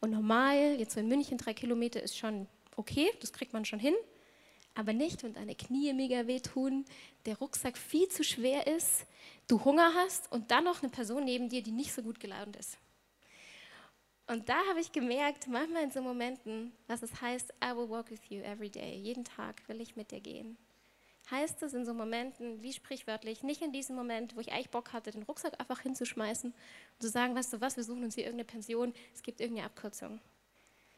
Und 0.00 0.10
normal, 0.10 0.78
jetzt 0.78 0.94
so 0.94 1.00
in 1.00 1.08
München 1.08 1.38
drei 1.38 1.54
Kilometer 1.54 2.02
ist 2.02 2.16
schon 2.16 2.46
okay, 2.76 3.10
das 3.20 3.32
kriegt 3.32 3.52
man 3.52 3.64
schon 3.64 3.78
hin. 3.78 3.94
Aber 4.74 4.92
nicht, 4.92 5.22
wenn 5.22 5.34
deine 5.34 5.54
Knie 5.54 5.92
mega 5.92 6.26
wehtun, 6.26 6.84
der 7.26 7.38
Rucksack 7.38 7.78
viel 7.78 8.08
zu 8.08 8.24
schwer 8.24 8.66
ist, 8.66 9.06
du 9.46 9.64
Hunger 9.64 9.94
hast 9.94 10.30
und 10.32 10.50
dann 10.50 10.64
noch 10.64 10.82
eine 10.82 10.90
Person 10.90 11.24
neben 11.24 11.48
dir, 11.48 11.62
die 11.62 11.70
nicht 11.70 11.92
so 11.92 12.02
gut 12.02 12.18
gelaunt 12.18 12.56
ist. 12.56 12.76
Und 14.26 14.48
da 14.48 14.56
habe 14.70 14.80
ich 14.80 14.92
gemerkt, 14.92 15.48
manchmal 15.48 15.84
in 15.84 15.90
so 15.90 16.00
Momenten, 16.00 16.72
was 16.86 17.02
es 17.02 17.20
heißt, 17.20 17.52
I 17.62 17.76
will 17.76 17.88
walk 17.90 18.10
with 18.10 18.30
you 18.30 18.40
every 18.40 18.70
day. 18.70 18.96
Jeden 18.96 19.24
Tag 19.24 19.68
will 19.68 19.80
ich 19.80 19.96
mit 19.96 20.10
dir 20.10 20.20
gehen. 20.20 20.56
Heißt 21.30 21.62
es 21.62 21.74
in 21.74 21.84
so 21.84 21.94
Momenten, 21.94 22.62
wie 22.62 22.72
sprichwörtlich, 22.72 23.42
nicht 23.42 23.62
in 23.62 23.72
diesem 23.72 23.96
Moment, 23.96 24.36
wo 24.36 24.40
ich 24.40 24.52
eigentlich 24.52 24.70
Bock 24.70 24.92
hatte, 24.92 25.10
den 25.10 25.22
Rucksack 25.22 25.58
einfach 25.58 25.80
hinzuschmeißen 25.80 26.52
und 26.52 27.02
zu 27.02 27.08
sagen, 27.08 27.34
weißt 27.34 27.52
du 27.52 27.60
was, 27.60 27.76
wir 27.76 27.84
suchen 27.84 28.04
uns 28.04 28.14
hier 28.14 28.24
irgendeine 28.24 28.46
Pension, 28.46 28.94
es 29.14 29.22
gibt 29.22 29.40
irgendeine 29.40 29.66
Abkürzung. 29.66 30.20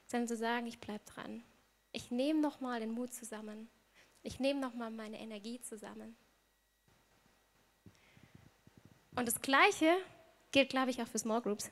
Sondern 0.07 0.29
zu 0.29 0.37
sagen, 0.37 0.67
ich 0.67 0.79
bleibe 0.79 1.05
dran. 1.05 1.43
Ich 1.93 2.11
nehme 2.11 2.41
nochmal 2.41 2.81
den 2.81 2.91
Mut 2.91 3.13
zusammen. 3.13 3.69
Ich 4.23 4.39
nehme 4.41 4.61
nochmal 4.61 4.91
meine 4.91 5.19
Energie 5.19 5.61
zusammen. 5.61 6.17
Und 9.17 9.27
das 9.27 9.41
Gleiche 9.41 9.97
gilt, 10.53 10.71
glaube 10.71 10.91
ich, 10.91 11.01
auch 11.03 11.09
für 11.09 11.19
Small 11.19 11.41
Groups. 11.41 11.71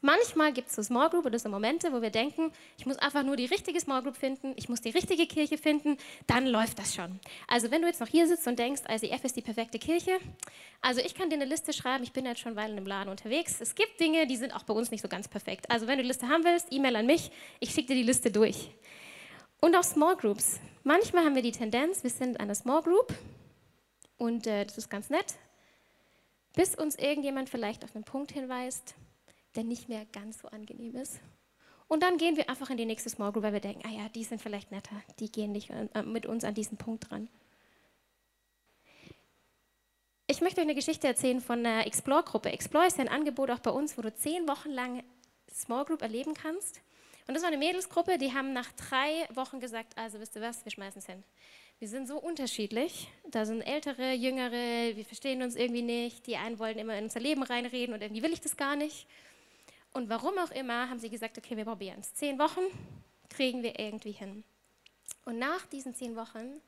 Manchmal 0.00 0.52
gibt 0.52 0.68
es 0.68 0.76
so 0.76 0.82
Small 0.82 1.10
Group 1.10 1.26
oder 1.26 1.40
so 1.40 1.48
Momente, 1.48 1.92
wo 1.92 2.00
wir 2.00 2.10
denken, 2.10 2.52
ich 2.76 2.86
muss 2.86 2.96
einfach 2.98 3.24
nur 3.24 3.34
die 3.34 3.46
richtige 3.46 3.80
Small 3.80 4.00
Group 4.02 4.16
finden, 4.16 4.52
ich 4.56 4.68
muss 4.68 4.80
die 4.80 4.90
richtige 4.90 5.26
Kirche 5.26 5.58
finden, 5.58 5.96
dann 6.28 6.46
läuft 6.46 6.78
das 6.78 6.94
schon. 6.94 7.18
Also 7.48 7.72
wenn 7.72 7.82
du 7.82 7.88
jetzt 7.88 7.98
noch 7.98 8.06
hier 8.06 8.28
sitzt 8.28 8.46
und 8.46 8.60
denkst, 8.60 8.82
ICF 8.88 9.24
ist 9.24 9.36
die 9.36 9.42
perfekte 9.42 9.80
Kirche, 9.80 10.12
also 10.80 11.00
ich 11.00 11.16
kann 11.16 11.30
dir 11.30 11.34
eine 11.34 11.46
Liste 11.46 11.72
schreiben, 11.72 12.04
ich 12.04 12.12
bin 12.12 12.24
jetzt 12.26 12.40
schon 12.40 12.54
Weile 12.54 12.76
im 12.76 12.86
Laden 12.86 13.08
unterwegs. 13.08 13.60
Es 13.60 13.74
gibt 13.74 13.98
Dinge, 13.98 14.28
die 14.28 14.36
sind 14.36 14.54
auch 14.54 14.62
bei 14.62 14.72
uns 14.72 14.92
nicht 14.92 15.02
so 15.02 15.08
ganz 15.08 15.26
perfekt. 15.26 15.68
Also 15.68 15.88
wenn 15.88 15.96
du 15.96 16.02
die 16.02 16.08
Liste 16.08 16.28
haben 16.28 16.44
willst, 16.44 16.68
E-Mail 16.70 16.94
an 16.94 17.06
mich, 17.06 17.32
ich 17.58 17.70
schicke 17.70 17.88
dir 17.88 17.96
die 17.96 18.04
Liste 18.04 18.30
durch. 18.30 18.70
Und 19.60 19.74
auch 19.74 19.82
Small 19.82 20.16
Groups. 20.16 20.60
Manchmal 20.84 21.24
haben 21.24 21.34
wir 21.34 21.42
die 21.42 21.50
Tendenz, 21.50 22.04
wir 22.04 22.10
sind 22.10 22.38
eine 22.38 22.54
Small 22.54 22.82
Group 22.82 23.12
und 24.16 24.46
äh, 24.46 24.64
das 24.64 24.78
ist 24.78 24.88
ganz 24.88 25.10
nett, 25.10 25.34
bis 26.54 26.76
uns 26.76 26.94
irgendjemand 26.94 27.50
vielleicht 27.50 27.82
auf 27.82 27.96
einen 27.96 28.04
Punkt 28.04 28.30
hinweist, 28.30 28.94
der 29.58 29.64
nicht 29.64 29.88
mehr 29.88 30.06
ganz 30.12 30.38
so 30.38 30.48
angenehm 30.48 30.94
ist. 30.94 31.18
Und 31.88 32.04
dann 32.04 32.16
gehen 32.16 32.36
wir 32.36 32.48
einfach 32.48 32.70
in 32.70 32.76
die 32.76 32.84
nächste 32.84 33.10
Small 33.10 33.32
Group, 33.32 33.42
weil 33.42 33.54
wir 33.54 33.60
denken, 33.60 33.82
ah 33.84 33.90
ja, 33.90 34.08
die 34.08 34.22
sind 34.22 34.40
vielleicht 34.40 34.70
netter, 34.70 34.94
die 35.18 35.32
gehen 35.32 35.50
nicht 35.50 35.70
äh, 35.70 36.02
mit 36.04 36.26
uns 36.26 36.44
an 36.44 36.54
diesen 36.54 36.78
Punkt 36.78 37.10
dran. 37.10 37.28
Ich 40.28 40.40
möchte 40.40 40.60
euch 40.60 40.66
eine 40.66 40.76
Geschichte 40.76 41.08
erzählen 41.08 41.40
von 41.40 41.58
einer 41.66 41.88
Explore-Gruppe. 41.88 42.52
Explore 42.52 42.86
ist 42.86 42.98
ja 42.98 43.04
ein 43.04 43.08
Angebot 43.08 43.50
auch 43.50 43.58
bei 43.58 43.70
uns, 43.70 43.98
wo 43.98 44.02
du 44.02 44.14
zehn 44.14 44.46
Wochen 44.46 44.70
lang 44.70 45.02
Small 45.52 45.84
Group 45.84 46.02
erleben 46.02 46.34
kannst. 46.34 46.80
Und 47.26 47.34
das 47.34 47.42
war 47.42 47.48
eine 47.48 47.58
Mädelsgruppe, 47.58 48.16
die 48.16 48.32
haben 48.32 48.52
nach 48.52 48.70
drei 48.72 49.26
Wochen 49.34 49.58
gesagt, 49.58 49.98
also 49.98 50.20
wisst 50.20 50.36
ihr 50.36 50.42
was, 50.42 50.64
wir 50.64 50.70
schmeißen 50.70 51.00
es 51.00 51.06
hin. 51.06 51.24
Wir 51.80 51.88
sind 51.88 52.06
so 52.06 52.18
unterschiedlich. 52.18 53.08
Da 53.30 53.44
sind 53.46 53.62
ältere, 53.62 54.12
jüngere, 54.12 54.96
wir 54.96 55.04
verstehen 55.04 55.42
uns 55.42 55.56
irgendwie 55.56 55.82
nicht. 55.82 56.26
Die 56.26 56.36
einen 56.36 56.58
wollen 56.58 56.78
immer 56.78 56.96
in 56.96 57.04
unser 57.04 57.20
Leben 57.20 57.42
reinreden 57.42 57.94
und 57.94 58.02
irgendwie 58.02 58.22
will 58.22 58.32
ich 58.32 58.40
das 58.40 58.56
gar 58.56 58.76
nicht. 58.76 59.06
Und 59.98 60.08
warum 60.08 60.38
auch 60.38 60.52
immer, 60.52 60.88
haben 60.88 61.00
sie 61.00 61.10
gesagt, 61.10 61.38
okay, 61.38 61.56
wir 61.56 61.64
probieren 61.64 61.98
es. 61.98 62.14
Zehn 62.14 62.38
Wochen 62.38 62.60
kriegen 63.28 63.64
wir 63.64 63.80
irgendwie 63.80 64.12
hin. 64.12 64.44
Und 65.24 65.40
nach 65.40 65.66
diesen 65.66 65.92
zehn 65.92 66.14
Wochen 66.14 66.60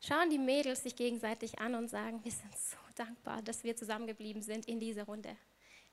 schauen 0.00 0.28
die 0.28 0.38
Mädels 0.38 0.82
sich 0.82 0.96
gegenseitig 0.96 1.60
an 1.60 1.76
und 1.76 1.88
sagen, 1.88 2.18
wir 2.24 2.32
sind 2.32 2.52
so 2.58 2.76
dankbar, 2.96 3.42
dass 3.42 3.62
wir 3.62 3.76
zusammengeblieben 3.76 4.42
sind 4.42 4.66
in 4.66 4.80
dieser 4.80 5.04
Runde. 5.04 5.36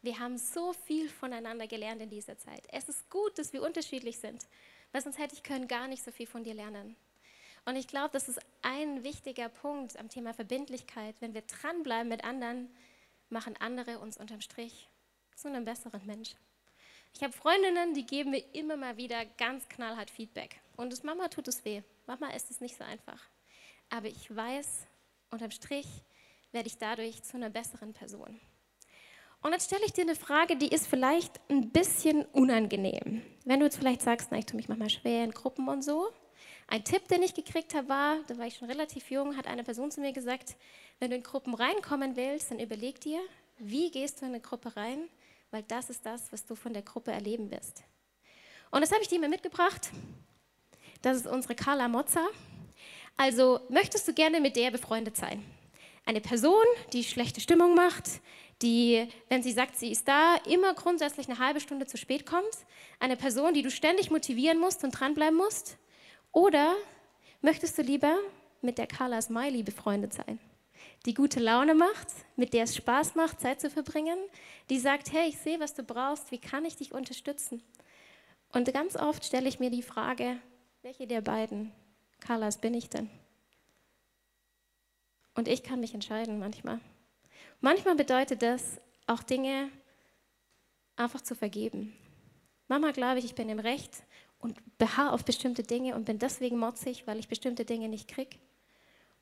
Wir 0.01 0.17
haben 0.17 0.39
so 0.39 0.73
viel 0.73 1.07
voneinander 1.07 1.67
gelernt 1.67 2.01
in 2.01 2.09
dieser 2.09 2.39
Zeit. 2.39 2.63
Es 2.71 2.89
ist 2.89 3.07
gut, 3.11 3.37
dass 3.37 3.53
wir 3.53 3.61
unterschiedlich 3.61 4.17
sind, 4.17 4.47
weil 4.91 5.03
sonst 5.03 5.19
hätte 5.19 5.35
ich 5.35 5.43
können 5.43 5.67
gar 5.67 5.87
nicht 5.87 6.03
so 6.03 6.09
viel 6.09 6.25
von 6.25 6.43
dir 6.43 6.55
lernen. 6.55 6.95
Und 7.65 7.75
ich 7.75 7.87
glaube, 7.87 8.09
das 8.13 8.27
ist 8.27 8.39
ein 8.63 9.03
wichtiger 9.03 9.49
Punkt 9.49 9.99
am 9.99 10.09
Thema 10.09 10.33
Verbindlichkeit. 10.33 11.13
Wenn 11.19 11.35
wir 11.35 11.43
dranbleiben 11.43 12.09
mit 12.09 12.23
anderen, 12.23 12.75
machen 13.29 13.55
andere 13.59 13.99
uns 13.99 14.17
unterm 14.17 14.41
Strich 14.41 14.88
zu 15.39 15.47
einem 15.47 15.63
besseren 15.63 16.05
Mensch. 16.05 16.31
Ich 17.13 17.23
habe 17.23 17.33
Freundinnen, 17.33 17.93
die 17.93 18.05
geben 18.05 18.31
mir 18.31 18.43
immer 18.53 18.75
mal 18.75 18.97
wieder 18.97 19.25
ganz 19.37 19.67
knallhart 19.69 20.09
Feedback. 20.09 20.59
Und 20.75 20.91
das 20.91 21.03
Mama 21.03 21.29
tut 21.29 21.47
es 21.47 21.63
weh. 21.63 21.81
Mama 22.07 22.29
ist 22.31 22.51
es 22.51 22.59
nicht 22.59 22.75
so 22.75 22.83
einfach. 22.83 23.21
Aber 23.89 24.07
ich 24.07 24.35
weiß, 24.35 24.85
unterm 25.31 25.51
Strich 25.51 25.87
werde 26.51 26.67
ich 26.67 26.77
dadurch 26.77 27.23
zu 27.23 27.37
einer 27.37 27.49
besseren 27.49 27.93
Person. 27.93 28.39
Und 29.41 29.53
jetzt 29.53 29.67
stelle 29.67 29.85
ich 29.85 29.93
dir 29.93 30.01
eine 30.01 30.15
Frage, 30.15 30.57
die 30.57 30.67
ist 30.67 30.87
vielleicht 30.87 31.39
ein 31.49 31.69
bisschen 31.69 32.25
unangenehm. 32.25 33.21
Wenn 33.45 33.59
du 33.59 33.65
jetzt 33.65 33.77
vielleicht 33.77 34.01
sagst, 34.01 34.27
na, 34.31 34.37
ich 34.37 34.45
tue 34.45 34.57
mich 34.57 34.67
manchmal 34.67 34.89
schwer 34.89 35.23
in 35.23 35.31
Gruppen 35.31 35.69
und 35.69 35.81
so. 35.81 36.09
Ein 36.67 36.83
Tipp, 36.83 37.07
den 37.07 37.23
ich 37.23 37.33
gekriegt 37.33 37.73
habe, 37.73 37.87
war, 37.87 38.17
da 38.27 38.37
war 38.37 38.45
ich 38.45 38.57
schon 38.57 38.69
relativ 38.69 39.09
jung, 39.09 39.37
hat 39.37 39.47
eine 39.47 39.63
Person 39.63 39.89
zu 39.89 40.01
mir 40.01 40.11
gesagt, 40.11 40.55
wenn 40.99 41.09
du 41.09 41.15
in 41.15 41.23
Gruppen 41.23 41.53
reinkommen 41.53 42.17
willst, 42.17 42.51
dann 42.51 42.59
überleg 42.59 42.99
dir, 42.99 43.21
wie 43.57 43.89
gehst 43.89 44.21
du 44.21 44.25
in 44.25 44.33
eine 44.33 44.41
Gruppe 44.41 44.75
rein, 44.75 45.09
weil 45.51 45.63
das 45.63 45.89
ist 45.89 46.05
das, 46.05 46.31
was 46.31 46.45
du 46.45 46.55
von 46.55 46.73
der 46.73 46.81
Gruppe 46.81 47.11
erleben 47.11 47.51
wirst. 47.51 47.83
Und 48.71 48.81
das 48.81 48.91
habe 48.91 49.01
ich 49.01 49.07
dir 49.07 49.19
mir 49.19 49.29
mitgebracht. 49.29 49.89
Das 51.01 51.17
ist 51.17 51.27
unsere 51.27 51.55
Carla 51.55 51.87
Mozza. 51.87 52.27
Also 53.17 53.59
möchtest 53.69 54.07
du 54.07 54.13
gerne 54.13 54.39
mit 54.39 54.55
der 54.55 54.71
befreundet 54.71 55.17
sein? 55.17 55.43
Eine 56.05 56.21
Person, 56.21 56.65
die 56.93 57.03
schlechte 57.03 57.41
Stimmung 57.41 57.75
macht, 57.75 58.21
die, 58.61 59.07
wenn 59.29 59.43
sie 59.43 59.51
sagt, 59.51 59.77
sie 59.77 59.91
ist 59.91 60.07
da, 60.07 60.35
immer 60.47 60.73
grundsätzlich 60.73 61.29
eine 61.29 61.39
halbe 61.39 61.59
Stunde 61.59 61.85
zu 61.87 61.97
spät 61.97 62.25
kommt. 62.25 62.49
Eine 62.99 63.15
Person, 63.15 63.53
die 63.53 63.61
du 63.61 63.71
ständig 63.71 64.11
motivieren 64.11 64.59
musst 64.59 64.83
und 64.83 64.91
dranbleiben 64.91 65.37
musst. 65.37 65.77
Oder 66.31 66.75
möchtest 67.41 67.77
du 67.77 67.81
lieber 67.81 68.17
mit 68.61 68.77
der 68.77 68.87
Carla 68.87 69.21
Smiley 69.21 69.63
befreundet 69.63 70.13
sein? 70.13 70.39
Die 71.05 71.13
gute 71.13 71.39
Laune 71.39 71.75
macht, 71.75 72.07
mit 72.35 72.53
der 72.53 72.63
es 72.63 72.75
Spaß 72.75 73.15
macht, 73.15 73.39
Zeit 73.39 73.61
zu 73.61 73.69
verbringen, 73.69 74.17
die 74.69 74.79
sagt, 74.79 75.11
hey, 75.11 75.29
ich 75.29 75.37
sehe, 75.37 75.59
was 75.59 75.73
du 75.73 75.83
brauchst, 75.83 76.31
wie 76.31 76.39
kann 76.39 76.65
ich 76.65 76.75
dich 76.75 76.93
unterstützen? 76.93 77.63
Und 78.51 78.71
ganz 78.73 78.95
oft 78.95 79.23
stelle 79.23 79.47
ich 79.47 79.59
mir 79.59 79.69
die 79.69 79.83
Frage, 79.83 80.37
welche 80.81 81.07
der 81.07 81.21
beiden 81.21 81.71
Carlas 82.19 82.57
bin 82.57 82.73
ich 82.73 82.89
denn? 82.89 83.09
Und 85.35 85.47
ich 85.47 85.63
kann 85.63 85.79
mich 85.79 85.93
entscheiden 85.93 86.39
manchmal. 86.39 86.79
Manchmal 87.61 87.95
bedeutet 87.95 88.41
das 88.41 88.79
auch 89.07 89.23
Dinge 89.23 89.69
einfach 90.95 91.21
zu 91.21 91.35
vergeben. 91.35 91.95
Mama 92.67 92.91
glaube 92.91 93.19
ich, 93.19 93.25
ich 93.25 93.35
bin 93.35 93.49
im 93.49 93.59
Recht 93.59 94.03
und 94.39 94.57
beharre 94.77 95.13
auf 95.13 95.25
bestimmte 95.25 95.63
Dinge 95.63 95.95
und 95.95 96.05
bin 96.05 96.19
deswegen 96.19 96.57
motzig, 96.57 97.07
weil 97.07 97.19
ich 97.19 97.27
bestimmte 97.27 97.65
Dinge 97.65 97.89
nicht 97.89 98.07
kriege, 98.07 98.37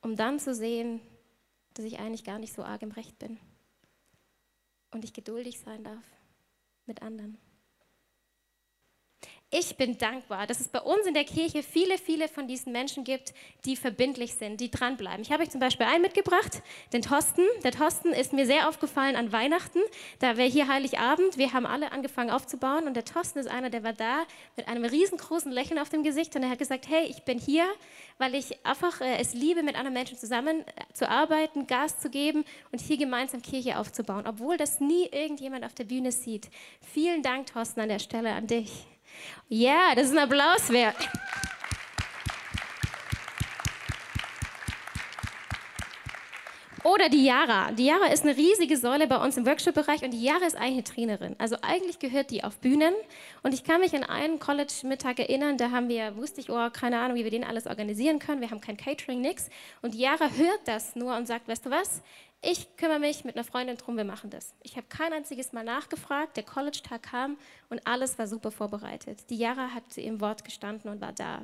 um 0.01 0.15
dann 0.15 0.39
zu 0.39 0.53
sehen, 0.53 1.01
dass 1.77 1.85
ich 1.85 1.99
eigentlich 1.99 2.23
gar 2.23 2.39
nicht 2.39 2.53
so 2.53 2.63
arg 2.63 2.81
im 2.81 2.91
Recht 2.91 3.19
bin 3.19 3.37
und 4.91 5.03
ich 5.03 5.13
geduldig 5.13 5.59
sein 5.59 5.83
darf 5.83 6.03
mit 6.85 7.03
anderen. 7.03 7.37
Ich 9.49 9.77
bin 9.77 9.97
dankbar, 9.97 10.45
dass 10.45 10.59
es 10.59 10.67
bei 10.67 10.81
uns 10.81 11.05
in 11.05 11.13
der 11.13 11.23
Kirche 11.23 11.63
viele, 11.63 11.97
viele 11.97 12.27
von 12.27 12.49
diesen 12.49 12.73
Menschen 12.73 13.05
gibt, 13.05 13.33
die 13.63 13.77
verbindlich 13.77 14.33
sind, 14.33 14.59
die 14.59 14.69
dranbleiben. 14.69 15.21
Ich 15.21 15.31
habe 15.31 15.41
euch 15.41 15.49
zum 15.49 15.61
Beispiel 15.61 15.85
einen 15.85 16.01
mitgebracht, 16.01 16.61
den 16.91 17.01
Thorsten. 17.01 17.43
Der 17.63 17.71
Thorsten 17.71 18.11
ist 18.11 18.33
mir 18.33 18.45
sehr 18.45 18.67
aufgefallen 18.67 19.15
an 19.15 19.31
Weihnachten. 19.31 19.79
Da 20.19 20.35
wäre 20.35 20.49
hier 20.49 20.67
Heiligabend. 20.67 21.37
Wir 21.37 21.53
haben 21.53 21.65
alle 21.65 21.93
angefangen 21.93 22.29
aufzubauen 22.29 22.87
und 22.87 22.93
der 22.95 23.05
Thorsten 23.05 23.39
ist 23.39 23.47
einer, 23.47 23.69
der 23.69 23.85
war 23.85 23.93
da 23.93 24.25
mit 24.57 24.67
einem 24.67 24.83
riesengroßen 24.83 25.49
Lächeln 25.49 25.79
auf 25.79 25.87
dem 25.87 26.03
Gesicht 26.03 26.35
und 26.35 26.43
er 26.43 26.49
hat 26.49 26.59
gesagt, 26.59 26.89
hey, 26.89 27.05
ich 27.05 27.23
bin 27.23 27.39
hier, 27.39 27.63
weil 28.17 28.35
ich 28.35 28.65
einfach 28.65 28.99
äh, 28.99 29.17
es 29.17 29.33
liebe, 29.33 29.63
mit 29.63 29.77
anderen 29.77 29.93
Menschen 29.93 30.17
zusammen 30.17 30.59
äh, 30.59 30.93
zu 30.93 31.07
arbeiten, 31.07 31.67
Gas 31.67 32.01
zu 32.01 32.09
geben 32.09 32.43
und 32.73 32.81
hier 32.81 32.97
gemeinsam 32.97 33.41
Kirche 33.41 33.79
aufzubauen, 33.79 34.27
obwohl 34.27 34.57
das 34.57 34.81
nie 34.81 35.05
irgendjemand 35.05 35.63
auf 35.63 35.73
der 35.73 35.85
Bühne 35.85 36.11
sieht. 36.11 36.49
Vielen 36.81 37.23
Dank, 37.23 37.45
Thorsten, 37.47 37.79
an 37.79 37.87
der 37.87 37.99
Stelle 37.99 38.33
an 38.33 38.45
dich. 38.45 38.87
Ja, 39.49 39.95
das 39.95 40.07
ist 40.07 40.11
ein 40.11 40.19
Applaus 40.19 40.69
wert. 40.69 40.95
Oder 46.87 47.09
die 47.09 47.25
Yara. 47.25 47.73
Die 47.73 47.85
Yara 47.85 48.05
ist 48.13 48.23
eine 48.23 48.37
riesige 48.37 48.77
Säule 48.77 49.07
bei 49.07 49.17
uns 49.17 49.35
im 49.35 49.45
Workshop-Bereich 49.45 50.03
und 50.03 50.11
die 50.11 50.23
Yara 50.23 50.45
ist 50.45 50.55
eigentlich 50.55 50.73
eine 50.73 50.83
Trainerin. 50.83 51.35
Also 51.37 51.57
eigentlich 51.61 51.99
gehört 51.99 52.31
die 52.31 52.45
auf 52.45 52.59
Bühnen. 52.59 52.93
Und 53.43 53.53
ich 53.53 53.65
kann 53.65 53.81
mich 53.81 53.93
an 53.93 54.05
einen 54.05 54.39
College-Mittag 54.39 55.19
erinnern, 55.19 55.57
da 55.57 55.71
haben 55.71 55.89
wir, 55.89 56.15
wusste 56.15 56.39
ich, 56.39 56.49
oh, 56.49 56.69
keine 56.71 56.99
Ahnung, 56.99 57.17
wie 57.17 57.25
wir 57.25 57.31
den 57.31 57.43
alles 57.43 57.67
organisieren 57.67 58.19
können. 58.19 58.39
Wir 58.39 58.51
haben 58.51 58.61
kein 58.61 58.77
Catering, 58.77 59.19
nix. 59.19 59.49
Und 59.81 59.95
die 59.95 59.99
Yara 59.99 60.29
hört 60.37 60.61
das 60.63 60.95
nur 60.95 61.13
und 61.17 61.27
sagt, 61.27 61.49
weißt 61.49 61.65
du 61.65 61.71
was, 61.71 62.01
ich 62.41 62.77
kümmere 62.77 62.99
mich 62.99 63.23
mit 63.23 63.35
einer 63.35 63.43
Freundin 63.43 63.77
drum, 63.77 63.97
wir 63.97 64.03
machen 64.03 64.29
das. 64.29 64.53
Ich 64.61 64.77
habe 64.77 64.85
kein 64.87 65.11
einziges 65.11 65.53
Mal 65.53 65.63
nachgefragt, 65.63 66.37
der 66.37 66.43
College-Tag 66.43 67.01
kam 67.01 67.37
und 67.69 67.85
alles 67.85 68.19
war 68.19 68.27
super 68.27 68.51
vorbereitet. 68.51 69.27
Die 69.29 69.37
Jara 69.37 69.69
hat 69.73 69.97
im 69.97 70.21
Wort 70.21 70.45
gestanden 70.45 70.91
und 70.91 71.01
war 71.01 71.13
da. 71.13 71.41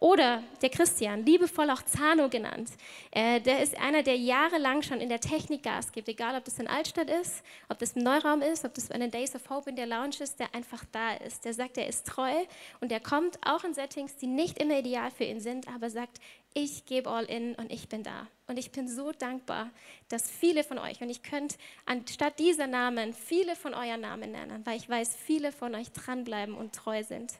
Oder 0.00 0.42
der 0.60 0.70
Christian, 0.70 1.24
liebevoll 1.24 1.70
auch 1.70 1.82
Zano 1.82 2.28
genannt, 2.28 2.70
äh, 3.12 3.40
der 3.40 3.62
ist 3.62 3.78
einer, 3.78 4.02
der 4.02 4.16
jahrelang 4.16 4.82
schon 4.82 5.00
in 5.00 5.08
der 5.08 5.20
Technik 5.20 5.62
Gas 5.62 5.92
gibt, 5.92 6.08
egal 6.08 6.36
ob 6.36 6.44
das 6.44 6.58
in 6.58 6.66
Altstadt 6.66 7.08
ist, 7.08 7.44
ob 7.68 7.78
das 7.78 7.92
im 7.92 8.02
Neuraum 8.02 8.42
ist, 8.42 8.64
ob 8.64 8.74
das 8.74 8.90
in 8.90 9.00
den 9.00 9.12
Days 9.12 9.36
of 9.36 9.48
Hope 9.48 9.70
in 9.70 9.76
der 9.76 9.86
Lounge 9.86 10.16
ist, 10.20 10.40
der 10.40 10.52
einfach 10.54 10.84
da 10.90 11.14
ist. 11.14 11.44
Der 11.44 11.54
sagt, 11.54 11.78
er 11.78 11.86
ist 11.86 12.04
treu 12.06 12.34
und 12.80 12.90
der 12.90 13.00
kommt 13.00 13.38
auch 13.46 13.62
in 13.62 13.74
Settings, 13.74 14.16
die 14.16 14.26
nicht 14.26 14.58
immer 14.58 14.80
ideal 14.80 15.12
für 15.12 15.24
ihn 15.24 15.40
sind, 15.40 15.68
aber 15.68 15.88
sagt, 15.88 16.18
ich 16.54 16.84
gebe 16.86 17.10
all 17.10 17.24
in 17.24 17.54
und 17.54 17.70
ich 17.72 17.88
bin 17.88 18.02
da. 18.02 18.28
Und 18.46 18.58
ich 18.58 18.70
bin 18.70 18.88
so 18.88 19.12
dankbar, 19.12 19.70
dass 20.08 20.30
viele 20.30 20.64
von 20.64 20.78
euch, 20.78 21.00
und 21.00 21.08
ich 21.08 21.22
könnte 21.22 21.56
anstatt 21.86 22.38
dieser 22.38 22.66
Namen 22.66 23.14
viele 23.14 23.56
von 23.56 23.74
euren 23.74 24.00
Namen 24.00 24.32
nennen, 24.32 24.64
weil 24.66 24.76
ich 24.76 24.88
weiß, 24.88 25.16
viele 25.16 25.52
von 25.52 25.74
euch 25.74 25.90
dranbleiben 25.92 26.54
und 26.54 26.74
treu 26.74 27.02
sind. 27.02 27.32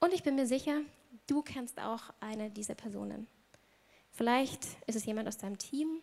Und 0.00 0.12
ich 0.12 0.22
bin 0.22 0.34
mir 0.34 0.46
sicher, 0.46 0.80
du 1.26 1.42
kennst 1.42 1.80
auch 1.80 2.02
eine 2.20 2.50
dieser 2.50 2.74
Personen. 2.74 3.26
Vielleicht 4.10 4.64
ist 4.86 4.96
es 4.96 5.06
jemand 5.06 5.28
aus 5.28 5.38
deinem 5.38 5.58
Team, 5.58 6.00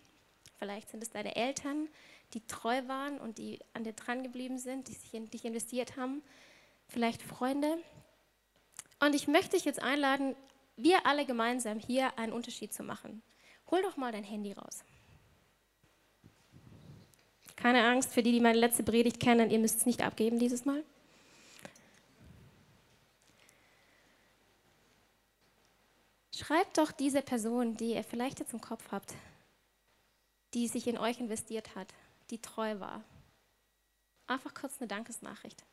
vielleicht 0.59 0.89
sind 0.89 1.03
es 1.03 1.09
deine 1.09 1.35
Eltern, 1.35 1.87
die 2.33 2.45
treu 2.47 2.87
waren 2.87 3.19
und 3.19 3.37
die 3.37 3.59
an 3.73 3.83
dir 3.83 3.93
dran 3.93 4.23
geblieben 4.23 4.57
sind, 4.57 4.87
die 4.87 4.93
sich 4.93 5.13
in 5.13 5.29
dich 5.29 5.45
investiert 5.45 5.97
haben, 5.97 6.21
vielleicht 6.87 7.21
Freunde. 7.21 7.77
Und 8.99 9.15
ich 9.15 9.27
möchte 9.27 9.55
dich 9.55 9.65
jetzt 9.65 9.81
einladen, 9.81 10.35
wir 10.75 11.05
alle 11.05 11.25
gemeinsam 11.25 11.79
hier 11.79 12.17
einen 12.17 12.33
Unterschied 12.33 12.73
zu 12.73 12.83
machen. 12.83 13.21
Hol 13.69 13.81
doch 13.81 13.97
mal 13.97 14.11
dein 14.11 14.23
Handy 14.23 14.53
raus. 14.53 14.83
Keine 17.55 17.85
Angst 17.87 18.13
für 18.13 18.23
die, 18.23 18.31
die 18.31 18.39
meine 18.39 18.57
letzte 18.57 18.83
Predigt 18.83 19.19
kennen, 19.19 19.51
ihr 19.51 19.59
müsst 19.59 19.77
es 19.77 19.85
nicht 19.85 20.01
abgeben 20.01 20.39
dieses 20.39 20.65
Mal. 20.65 20.83
Schreibt 26.33 26.79
doch 26.79 26.91
diese 26.91 27.21
Person, 27.21 27.77
die 27.77 27.93
ihr 27.93 28.03
vielleicht 28.03 28.39
jetzt 28.39 28.53
im 28.53 28.61
Kopf 28.61 28.91
habt, 28.91 29.13
die 30.55 30.67
sich 30.67 30.87
in 30.87 30.97
euch 30.97 31.19
investiert 31.19 31.75
hat, 31.75 31.93
die 32.31 32.41
treu 32.41 32.79
war. 32.79 33.03
Einfach 34.25 34.53
kurz 34.53 34.79
eine 34.79 34.87
Dankesnachricht. 34.87 35.63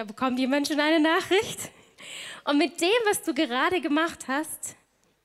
Oder 0.00 0.06
bekommt 0.06 0.38
jemand 0.38 0.66
schon 0.66 0.80
eine 0.80 0.98
Nachricht? 0.98 1.72
Und 2.46 2.56
mit 2.56 2.80
dem, 2.80 2.88
was 3.06 3.22
du 3.22 3.34
gerade 3.34 3.82
gemacht 3.82 4.28
hast, 4.28 4.74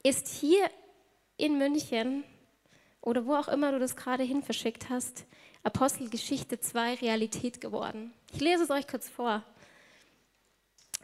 ist 0.04 0.28
hier 0.28 0.70
in 1.38 1.58
München 1.58 2.26
oder 3.00 3.26
wo 3.26 3.36
auch 3.36 3.48
immer 3.48 3.72
du 3.72 3.80
das 3.80 3.96
gerade 3.96 4.24
hin 4.24 4.44
verschickt 4.44 4.90
hast, 4.90 5.28
Apostelgeschichte 5.64 6.60
2 6.60 6.96
Realität 6.96 7.62
geworden. 7.62 8.14
Ich 8.34 8.42
lese 8.42 8.64
es 8.64 8.70
euch 8.70 8.86
kurz 8.86 9.08
vor. 9.08 9.46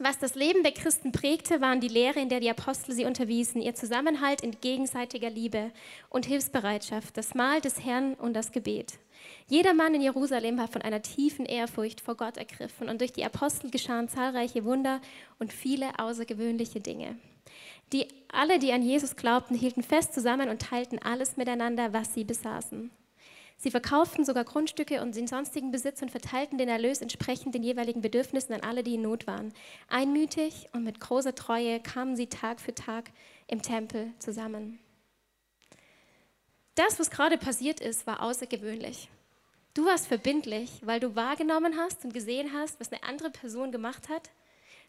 Was 0.04 0.18
das 0.18 0.34
Leben 0.34 0.64
der 0.64 0.72
Christen 0.72 1.12
prägte, 1.12 1.62
waren 1.62 1.80
die 1.80 1.88
Lehre, 1.88 2.20
in 2.20 2.28
der 2.28 2.40
die 2.40 2.50
Apostel 2.50 2.96
sie 2.96 3.06
unterwiesen, 3.06 3.62
ihr 3.62 3.76
Zusammenhalt 3.76 4.42
in 4.42 4.60
gegenseitiger 4.60 5.30
Liebe 5.30 5.70
und 6.10 6.26
Hilfsbereitschaft, 6.26 7.16
das 7.16 7.36
Mahl 7.36 7.62
des 7.62 7.86
Herrn 7.86 8.16
und 8.16 8.34
das 8.34 8.52
Gebet. 8.52 8.94
Jeder 9.48 9.76
Mann 9.76 9.94
in 9.94 10.02
Jerusalem 10.02 10.58
war 10.58 10.68
von 10.68 10.82
einer 10.82 11.04
tiefen 11.04 11.46
Ehrfurcht 11.46 12.02
vor 12.02 12.16
Gott 12.16 12.38
ergriffen 12.38 12.90
und 12.90 13.00
durch 13.00 13.14
die 13.14 13.24
Apostel 13.24 13.70
geschahen 13.70 14.10
zahlreiche 14.10 14.66
Wunder 14.66 15.02
und 15.38 15.54
viele 15.54 16.00
außergewöhnliche 16.00 16.80
Dinge. 16.80 17.20
Die, 17.94 18.08
alle, 18.32 18.58
die 18.58 18.74
an 18.74 18.82
Jesus 18.82 19.16
glaubten, 19.16 19.54
hielten 19.54 19.84
fest 19.84 20.16
zusammen 20.16 20.50
und 20.50 20.64
teilten 20.64 20.98
alles 20.98 21.38
miteinander, 21.38 21.94
was 21.94 22.16
sie 22.16 22.24
besaßen. 22.24 22.90
Sie 23.62 23.70
verkauften 23.70 24.26
sogar 24.26 24.44
Grundstücke 24.44 25.04
und 25.04 25.16
den 25.16 25.28
sonstigen 25.28 25.70
Besitz 25.70 26.02
und 26.02 26.10
verteilten 26.10 26.58
den 26.58 26.68
Erlös 26.68 27.00
entsprechend 27.00 27.54
den 27.54 27.62
jeweiligen 27.62 28.02
Bedürfnissen 28.02 28.56
an 28.56 28.62
alle, 28.62 28.82
die 28.82 28.96
in 28.96 29.04
Not 29.04 29.28
waren. 29.28 29.54
Einmütig 29.88 30.68
und 30.74 30.84
mit 30.84 31.00
großer 31.00 31.36
Treue 31.36 31.80
kamen 31.80 32.16
sie 32.16 32.26
Tag 32.26 32.60
für 32.60 32.74
Tag 32.74 33.12
im 33.46 33.62
Tempel 33.62 34.14
zusammen. 34.18 34.80
Das, 36.74 37.00
was 37.00 37.12
gerade 37.12 37.38
passiert 37.38 37.80
ist, 37.80 38.08
war 38.08 38.24
außergewöhnlich. 38.24 39.10
Du 39.76 39.86
warst 39.86 40.08
verbindlich, 40.08 40.82
weil 40.84 41.00
du 41.00 41.16
wahrgenommen 41.16 41.78
hast 41.78 42.04
und 42.04 42.16
gesehen 42.16 42.54
hast, 42.56 42.80
was 42.80 42.92
eine 42.92 43.04
andere 43.04 43.30
Person 43.30 43.72
gemacht 43.72 44.10
hat. 44.10 44.32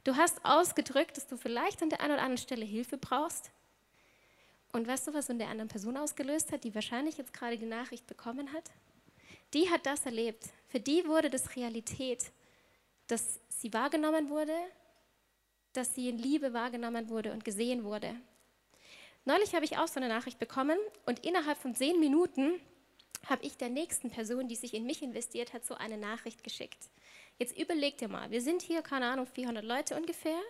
Du 0.04 0.16
hast 0.16 0.42
ausgedrückt, 0.46 1.18
dass 1.18 1.26
du 1.26 1.36
vielleicht 1.36 1.82
an 1.82 1.90
der 1.90 2.00
einen 2.00 2.14
oder 2.14 2.22
anderen 2.22 2.42
Stelle 2.42 2.64
Hilfe 2.64 2.96
brauchst. 2.96 3.50
Und 4.72 4.88
weißt 4.88 5.08
du, 5.08 5.14
was 5.14 5.28
in 5.28 5.38
der 5.38 5.48
anderen 5.48 5.68
Person 5.68 5.98
ausgelöst 5.98 6.50
hat, 6.50 6.64
die 6.64 6.74
wahrscheinlich 6.74 7.18
jetzt 7.18 7.34
gerade 7.34 7.58
die 7.58 7.66
Nachricht 7.66 8.06
bekommen 8.06 8.52
hat? 8.54 8.70
Die 9.52 9.68
hat 9.68 9.84
das 9.84 10.06
erlebt. 10.06 10.44
Für 10.68 10.80
die 10.80 11.06
wurde 11.06 11.28
das 11.28 11.54
Realität, 11.56 12.32
dass 13.06 13.38
sie 13.50 13.72
wahrgenommen 13.74 14.30
wurde, 14.30 14.56
dass 15.74 15.94
sie 15.94 16.08
in 16.08 16.16
Liebe 16.18 16.54
wahrgenommen 16.54 17.10
wurde 17.10 17.32
und 17.32 17.44
gesehen 17.44 17.84
wurde. 17.84 18.14
Neulich 19.26 19.54
habe 19.54 19.66
ich 19.66 19.76
auch 19.76 19.88
so 19.88 20.00
eine 20.00 20.08
Nachricht 20.08 20.38
bekommen 20.38 20.78
und 21.04 21.24
innerhalb 21.24 21.58
von 21.58 21.74
zehn 21.74 22.00
Minuten 22.00 22.58
habe 23.26 23.44
ich 23.44 23.56
der 23.56 23.68
nächsten 23.68 24.10
Person, 24.10 24.48
die 24.48 24.56
sich 24.56 24.74
in 24.74 24.84
mich 24.84 25.02
investiert 25.02 25.52
hat, 25.52 25.64
so 25.64 25.74
eine 25.74 25.98
Nachricht 25.98 26.42
geschickt. 26.42 26.88
Jetzt 27.38 27.56
überlegt 27.56 28.02
ihr 28.02 28.08
mal, 28.08 28.30
wir 28.30 28.40
sind 28.40 28.62
hier, 28.62 28.82
keine 28.82 29.06
Ahnung, 29.06 29.26
400 29.26 29.64
Leute 29.64 29.96
ungefähr, 29.96 30.40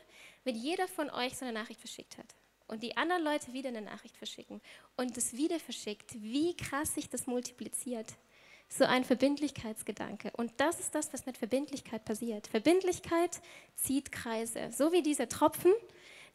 wenn 0.44 0.54
jeder 0.54 0.88
von 0.88 1.11
euch 1.11 1.37
so 1.37 1.44
eine 1.44 1.52
Nachricht 1.52 1.80
verschickt 1.80 2.16
hat 2.16 2.35
und 2.72 2.82
die 2.82 2.96
anderen 2.96 3.22
Leute 3.22 3.52
wieder 3.52 3.68
eine 3.68 3.82
Nachricht 3.82 4.16
verschicken 4.16 4.62
und 4.96 5.14
das 5.16 5.37
wieder 5.37 5.61
verschickt, 5.61 6.14
wie 6.14 6.56
krass 6.56 6.94
sich 6.94 7.11
das 7.11 7.26
multipliziert. 7.26 8.06
So 8.70 8.85
ein 8.85 9.04
Verbindlichkeitsgedanke. 9.04 10.30
Und 10.35 10.52
das 10.56 10.80
ist 10.80 10.94
das, 10.94 11.12
was 11.12 11.26
mit 11.26 11.37
Verbindlichkeit 11.37 12.06
passiert. 12.06 12.46
Verbindlichkeit 12.46 13.42
zieht 13.76 14.11
Kreise. 14.11 14.70
So 14.72 14.90
wie 14.90 15.02
dieser 15.02 15.28
Tropfen, 15.28 15.72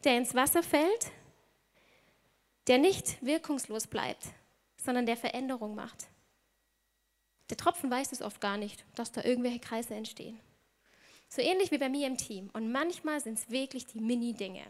der 0.04 0.16
ins 0.16 0.36
Wasser 0.36 0.62
fällt, 0.62 1.10
der 2.68 2.78
nicht 2.78 3.20
wirkungslos 3.20 3.88
bleibt, 3.88 4.28
sondern 4.76 5.06
der 5.06 5.16
Veränderung 5.16 5.74
macht. 5.74 6.06
Der 7.50 7.56
Tropfen 7.56 7.90
weiß 7.90 8.12
es 8.12 8.22
oft 8.22 8.40
gar 8.40 8.58
nicht, 8.58 8.84
dass 8.94 9.10
da 9.10 9.24
irgendwelche 9.24 9.58
Kreise 9.58 9.96
entstehen. 9.96 10.38
So 11.30 11.42
ähnlich 11.42 11.70
wie 11.70 11.78
bei 11.78 11.88
mir 11.88 12.06
im 12.06 12.16
Team. 12.16 12.48
Und 12.54 12.72
manchmal 12.72 13.20
sind 13.20 13.38
es 13.38 13.50
wirklich 13.50 13.86
die 13.86 14.00
Mini-Dinge 14.00 14.64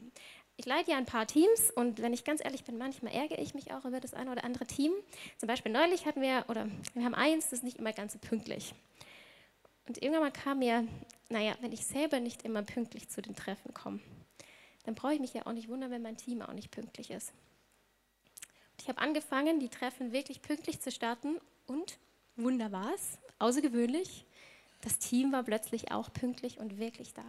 ich 0.59 0.66
leite 0.66 0.90
ja 0.90 0.99
ein 0.99 1.07
paar 1.07 1.27
Teams 1.27 1.71
und 1.71 2.03
wenn 2.03 2.12
ich 2.12 2.25
ganz 2.25 2.44
ehrlich 2.44 2.64
bin, 2.64 2.79
manchmal 2.79 3.14
ärgere 3.14 3.38
ich 3.38 3.55
mich 3.55 3.73
auch 3.73 3.85
über 3.85 4.01
das 4.01 4.12
eine 4.12 4.33
oder 4.33 4.42
andere 4.42 4.66
Team. 4.66 4.92
Zum 5.38 5.47
Beispiel 5.47 5.71
neulich 5.71 6.05
hatten 6.05 6.21
wir, 6.21 6.44
oder 6.49 6.68
wir 6.94 7.05
haben 7.05 7.14
eins, 7.14 7.44
das 7.44 7.61
ist 7.61 7.62
nicht 7.62 7.79
immer 7.79 7.92
ganz 7.92 8.14
so 8.14 8.18
pünktlich. 8.18 8.75
Und 9.87 10.03
irgendwann 10.03 10.25
mal 10.25 10.33
kam 10.33 10.59
mir, 10.59 10.87
naja, 11.29 11.55
wenn 11.61 11.73
ich 11.73 11.87
selber 11.87 12.18
nicht 12.18 12.42
immer 12.42 12.62
pünktlich 12.62 13.09
zu 13.09 13.23
den 13.23 13.37
Treffen 13.37 13.73
komme, 13.73 14.01
dann 14.85 14.97
brauche 14.97 15.14
ich 15.14 15.21
mich 15.21 15.33
ja 15.33 15.47
auch 15.47 15.53
nicht 15.53 15.68
wundern, 15.68 15.92
wenn 15.92 16.03
mein 16.03 16.16
Team 16.16 16.42
auch 16.42 16.53
nicht 16.53 16.73
pünktlich 16.73 17.12
ist. 17.12 17.33
Und 18.73 18.83
ich 18.83 18.88
habe 18.88 19.01
angefangen, 19.01 19.61
die 19.61 19.68
Treffen 19.68 20.11
wirklich 20.11 20.42
pünktlich 20.42 20.81
zu 20.81 20.90
starten 20.90 21.40
und 21.68 21.99
Wunder 22.35 22.73
war 22.73 22.92
es, 22.94 23.18
außergewöhnlich, 23.38 24.25
das 24.81 24.99
Team 24.99 25.31
war 25.31 25.44
plötzlich 25.44 25.92
auch 25.92 26.12
pünktlich 26.12 26.59
und 26.59 26.79
wirklich 26.79 27.14
da. 27.14 27.25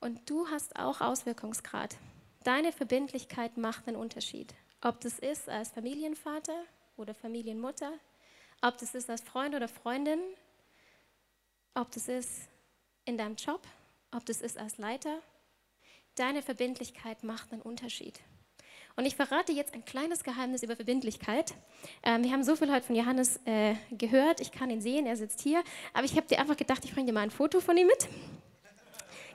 Und 0.00 0.28
du 0.28 0.46
hast 0.48 0.76
auch 0.76 1.00
Auswirkungsgrad. 1.00 1.96
Deine 2.44 2.72
Verbindlichkeit 2.72 3.56
macht 3.56 3.88
einen 3.88 3.96
Unterschied. 3.96 4.54
Ob 4.82 5.00
das 5.00 5.18
ist 5.18 5.48
als 5.48 5.70
Familienvater 5.70 6.64
oder 6.96 7.14
Familienmutter, 7.14 7.92
ob 8.62 8.78
das 8.78 8.94
ist 8.94 9.10
als 9.10 9.22
Freund 9.22 9.54
oder 9.54 9.68
Freundin, 9.68 10.20
ob 11.74 11.90
das 11.90 12.08
ist 12.08 12.48
in 13.04 13.18
deinem 13.18 13.36
Job, 13.36 13.66
ob 14.14 14.24
das 14.26 14.40
ist 14.40 14.58
als 14.58 14.78
Leiter. 14.78 15.20
Deine 16.14 16.42
Verbindlichkeit 16.42 17.24
macht 17.24 17.52
einen 17.52 17.62
Unterschied. 17.62 18.20
Und 18.96 19.04
ich 19.04 19.14
verrate 19.14 19.52
jetzt 19.52 19.74
ein 19.74 19.84
kleines 19.84 20.24
Geheimnis 20.24 20.62
über 20.62 20.74
Verbindlichkeit. 20.74 21.54
Ähm, 22.02 22.24
wir 22.24 22.32
haben 22.32 22.42
so 22.42 22.56
viel 22.56 22.72
heute 22.72 22.86
von 22.86 22.96
Johannes 22.96 23.40
äh, 23.44 23.74
gehört. 23.90 24.40
Ich 24.40 24.52
kann 24.52 24.70
ihn 24.70 24.80
sehen, 24.80 25.04
er 25.04 25.16
sitzt 25.16 25.42
hier. 25.42 25.62
Aber 25.92 26.04
ich 26.04 26.16
habe 26.16 26.26
dir 26.26 26.38
einfach 26.38 26.56
gedacht, 26.56 26.82
ich 26.84 26.94
bringe 26.94 27.06
dir 27.06 27.12
mal 27.12 27.20
ein 27.20 27.30
Foto 27.30 27.60
von 27.60 27.76
ihm 27.76 27.88
mit. 27.88 28.08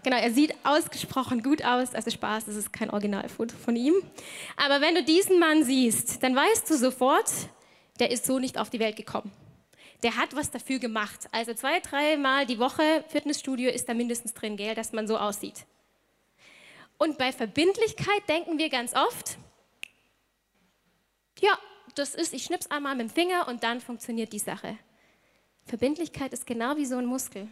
Genau, 0.04 0.18
er 0.18 0.32
sieht 0.32 0.56
ausgesprochen 0.64 1.44
gut 1.44 1.64
aus. 1.64 1.94
Also 1.94 2.10
Spaß, 2.10 2.46
das 2.46 2.56
ist 2.56 2.74
kein 2.74 2.90
Originalfoto 2.90 3.56
von 3.56 3.76
ihm. 3.76 3.94
Aber 4.58 4.82
wenn 4.82 4.96
du 4.96 5.04
diesen 5.04 5.40
Mann 5.40 5.64
siehst, 5.64 6.24
dann 6.24 6.36
weißt 6.36 6.70
du 6.70 6.76
sofort, 6.76 7.32
der 8.00 8.10
ist 8.10 8.26
so 8.26 8.40
nicht 8.40 8.58
auf 8.58 8.72
die 8.72 8.80
Welt 8.80 8.96
gekommen. 8.96 9.32
Der 10.02 10.16
hat 10.16 10.36
was 10.36 10.50
dafür 10.50 10.80
gemacht. 10.80 11.30
Also 11.32 11.54
zwei, 11.54 11.80
dreimal 11.80 12.48
die 12.48 12.58
Woche 12.58 13.04
Fitnessstudio 13.10 13.70
ist 13.70 13.88
da 13.88 13.94
mindestens 13.94 14.34
drin, 14.34 14.58
gell, 14.58 14.74
dass 14.74 14.92
man 14.92 15.08
so 15.08 15.18
aussieht. 15.18 15.66
Und 16.98 17.20
bei 17.20 17.32
Verbindlichkeit 17.32 18.28
denken 18.28 18.58
wir 18.58 18.70
ganz 18.70 18.96
oft, 18.96 19.38
ja, 21.40 21.58
das 21.94 22.16
ist, 22.16 22.34
ich 22.34 22.44
schnips 22.44 22.68
einmal 22.72 22.96
mit 22.96 23.10
dem 23.10 23.14
Finger 23.14 23.48
und 23.48 23.64
dann 23.64 23.82
funktioniert 23.82 24.34
die 24.34 24.40
Sache. 24.40 24.78
Verbindlichkeit 25.66 26.34
ist 26.34 26.48
genau 26.48 26.76
wie 26.78 26.86
so 26.86 26.98
ein 26.98 27.06
Muskel. 27.06 27.48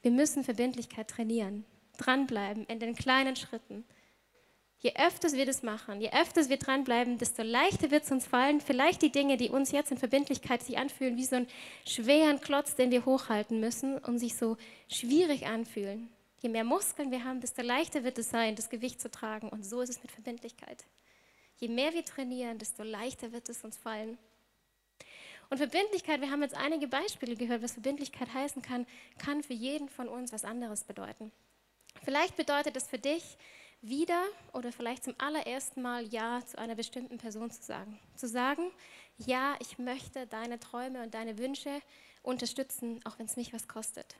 Wir 0.00 0.10
müssen 0.10 0.44
Verbindlichkeit 0.44 1.08
trainieren 1.08 1.66
dranbleiben 1.98 2.66
in 2.66 2.80
den 2.80 2.94
kleinen 2.94 3.36
Schritten. 3.36 3.84
Je 4.78 4.94
öfters 4.96 5.34
wir 5.34 5.46
das 5.46 5.62
machen, 5.62 6.00
je 6.00 6.10
öfters 6.10 6.48
wir 6.48 6.56
dranbleiben, 6.56 7.16
desto 7.16 7.42
leichter 7.42 7.92
wird 7.92 8.02
es 8.02 8.10
uns 8.10 8.26
fallen, 8.26 8.60
vielleicht 8.60 9.02
die 9.02 9.12
Dinge, 9.12 9.36
die 9.36 9.48
uns 9.48 9.70
jetzt 9.70 9.92
in 9.92 9.98
Verbindlichkeit 9.98 10.62
sich 10.62 10.76
anfühlen, 10.76 11.16
wie 11.16 11.24
so 11.24 11.36
einen 11.36 11.46
schweren 11.86 12.40
Klotz, 12.40 12.74
den 12.74 12.90
wir 12.90 13.04
hochhalten 13.04 13.60
müssen 13.60 13.98
und 13.98 14.18
sich 14.18 14.36
so 14.36 14.56
schwierig 14.88 15.46
anfühlen. 15.46 16.08
Je 16.40 16.48
mehr 16.48 16.64
Muskeln 16.64 17.12
wir 17.12 17.22
haben, 17.22 17.40
desto 17.40 17.62
leichter 17.62 18.02
wird 18.02 18.18
es 18.18 18.30
sein, 18.30 18.56
das 18.56 18.68
Gewicht 18.68 19.00
zu 19.00 19.08
tragen. 19.08 19.48
Und 19.48 19.64
so 19.64 19.80
ist 19.80 19.90
es 19.90 20.02
mit 20.02 20.10
Verbindlichkeit. 20.10 20.84
Je 21.58 21.68
mehr 21.68 21.92
wir 21.92 22.04
trainieren, 22.04 22.58
desto 22.58 22.82
leichter 22.82 23.30
wird 23.30 23.48
es 23.48 23.62
uns 23.62 23.76
fallen. 23.76 24.18
Und 25.48 25.58
Verbindlichkeit, 25.58 26.20
wir 26.20 26.32
haben 26.32 26.42
jetzt 26.42 26.56
einige 26.56 26.88
Beispiele 26.88 27.36
gehört, 27.36 27.62
was 27.62 27.74
Verbindlichkeit 27.74 28.34
heißen 28.34 28.62
kann, 28.62 28.86
kann 29.18 29.44
für 29.44 29.52
jeden 29.52 29.88
von 29.88 30.08
uns 30.08 30.32
was 30.32 30.44
anderes 30.44 30.82
bedeuten. 30.82 31.30
Vielleicht 32.04 32.36
bedeutet 32.36 32.76
es 32.76 32.88
für 32.88 32.98
dich, 32.98 33.36
wieder 33.82 34.22
oder 34.52 34.72
vielleicht 34.72 35.02
zum 35.02 35.14
allerersten 35.18 35.82
Mal 35.82 36.06
Ja 36.06 36.40
zu 36.46 36.56
einer 36.56 36.76
bestimmten 36.76 37.18
Person 37.18 37.50
zu 37.50 37.62
sagen. 37.62 37.98
Zu 38.14 38.28
sagen, 38.28 38.70
ja, 39.18 39.56
ich 39.58 39.78
möchte 39.78 40.26
deine 40.28 40.60
Träume 40.60 41.02
und 41.02 41.14
deine 41.14 41.36
Wünsche 41.36 41.82
unterstützen, 42.22 43.00
auch 43.04 43.18
wenn 43.18 43.26
es 43.26 43.36
mich 43.36 43.52
was 43.52 43.66
kostet. 43.66 44.16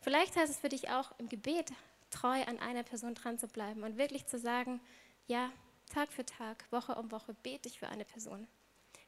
Vielleicht 0.00 0.36
heißt 0.36 0.52
es 0.52 0.60
für 0.60 0.68
dich 0.68 0.90
auch 0.90 1.12
im 1.18 1.28
Gebet 1.28 1.72
treu 2.10 2.42
an 2.44 2.60
einer 2.60 2.84
Person 2.84 3.14
dran 3.14 3.38
zu 3.38 3.48
bleiben 3.48 3.82
und 3.82 3.98
wirklich 3.98 4.26
zu 4.26 4.38
sagen, 4.38 4.80
ja, 5.26 5.50
Tag 5.92 6.12
für 6.12 6.24
Tag, 6.24 6.64
Woche 6.70 6.94
um 6.94 7.10
Woche 7.10 7.34
bete 7.42 7.68
ich 7.68 7.80
für 7.80 7.88
eine 7.88 8.04
Person. 8.04 8.46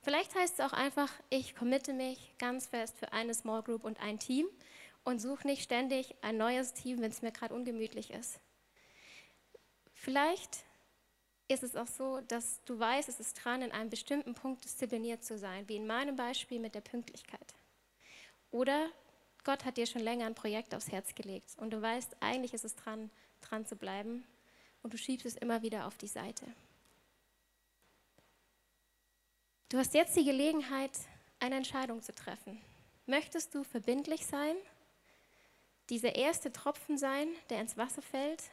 Vielleicht 0.03 0.35
heißt 0.35 0.55
es 0.55 0.61
auch 0.61 0.73
einfach, 0.73 1.11
ich 1.31 1.55
committe 1.55 1.93
mich 1.93 2.35
ganz 2.39 2.67
fest 2.67 2.97
für 2.99 3.13
eine 3.13 3.35
Small 3.35 3.63
Group 3.63 3.85
und 3.85 4.01
ein 4.01 4.19
Team 4.19 4.47
und 5.07 5.21
suche 5.21 5.47
nicht 5.47 5.63
ständig 5.63 6.17
ein 6.21 6.37
neues 6.37 6.75
Team, 6.75 7.01
wenn 7.01 7.13
es 7.13 7.23
mir 7.23 7.31
gerade 7.31 7.55
ungemütlich 7.55 8.11
ist. 8.11 8.41
Vielleicht 9.95 10.65
ist 11.47 11.63
es 11.63 11.77
auch 11.77 11.87
so, 11.87 12.21
dass 12.23 12.61
du 12.65 12.77
weißt, 12.77 13.09
es 13.09 13.21
ist 13.21 13.35
dran, 13.35 13.63
in 13.63 13.71
einem 13.71 13.89
bestimmten 13.89 14.35
Punkt 14.35 14.65
diszipliniert 14.65 15.23
zu 15.23 15.39
sein, 15.39 15.69
wie 15.69 15.77
in 15.77 15.87
meinem 15.87 16.17
Beispiel 16.17 16.59
mit 16.59 16.75
der 16.75 16.81
Pünktlichkeit. 16.81 17.55
Oder 18.51 18.91
Gott 19.45 19.65
hat 19.65 19.77
dir 19.77 19.87
schon 19.87 20.03
länger 20.03 20.27
ein 20.27 20.35
Projekt 20.35 20.75
aufs 20.75 20.91
Herz 20.91 21.15
gelegt 21.15 21.55
und 21.59 21.71
du 21.71 21.81
weißt, 21.81 22.17
eigentlich 22.19 22.53
ist 22.53 22.65
es 22.65 22.75
dran, 22.75 23.09
dran 23.43 23.65
zu 23.65 23.77
bleiben 23.77 24.25
und 24.83 24.93
du 24.93 24.99
schiebst 24.99 25.25
es 25.25 25.37
immer 25.37 25.63
wieder 25.63 25.87
auf 25.87 25.97
die 25.99 26.09
Seite. 26.09 26.47
Du 29.69 29.79
hast 29.79 29.95
jetzt 29.95 30.17
die 30.17 30.25
Gelegenheit, 30.25 30.99
eine 31.39 31.55
Entscheidung 31.55 32.03
zu 32.03 32.13
treffen. 32.13 32.61
Möchtest 33.07 33.55
du 33.55 33.63
verbindlich 33.63 34.27
sein, 34.27 34.57
dieser 35.91 36.17
erste 36.17 36.53
Tropfen 36.53 36.99
sein, 36.99 37.29
der 37.51 37.61
ins 37.61 37.77
Wasser 37.77 38.03
fällt 38.03 38.45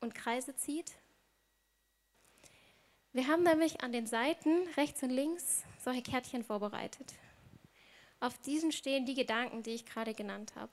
und 0.00 0.14
Kreise 0.14 0.54
zieht. 0.56 0.92
Wir 3.12 3.28
haben 3.28 3.44
nämlich 3.44 3.82
an 3.82 3.92
den 3.92 4.06
Seiten 4.06 4.66
rechts 4.76 5.02
und 5.02 5.10
links 5.10 5.62
solche 5.78 6.02
Kärtchen 6.02 6.44
vorbereitet. 6.44 7.14
Auf 8.20 8.38
diesen 8.38 8.72
stehen 8.72 9.06
die 9.06 9.14
Gedanken, 9.14 9.62
die 9.62 9.70
ich 9.70 9.86
gerade 9.86 10.14
genannt 10.14 10.54
habe. 10.56 10.72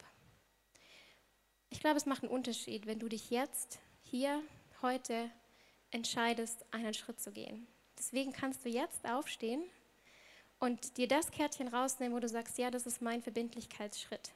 Ich 1.70 1.80
glaube, 1.80 1.98
es 1.98 2.06
macht 2.06 2.24
einen 2.24 2.32
Unterschied, 2.32 2.86
wenn 2.86 3.00
du 3.00 3.08
dich 3.08 3.30
jetzt, 3.30 3.80
hier, 4.02 4.42
heute 4.82 5.30
entscheidest, 5.92 6.66
einen 6.72 6.94
Schritt 6.94 7.20
zu 7.22 7.32
gehen. 7.32 7.68
Deswegen 7.98 8.34
kannst 8.34 8.66
du 8.66 8.70
jetzt 8.70 9.08
aufstehen 9.08 9.64
und 10.60 10.98
dir 10.98 11.08
das 11.08 11.32
Kärtchen 11.32 11.68
rausnehmen, 11.68 12.16
wo 12.16 12.20
du 12.20 12.28
sagst, 12.28 12.58
ja, 12.58 12.72
das 12.72 12.86
ist 12.86 13.02
mein 13.02 13.22
Verbindlichkeitsschritt. 13.22 14.32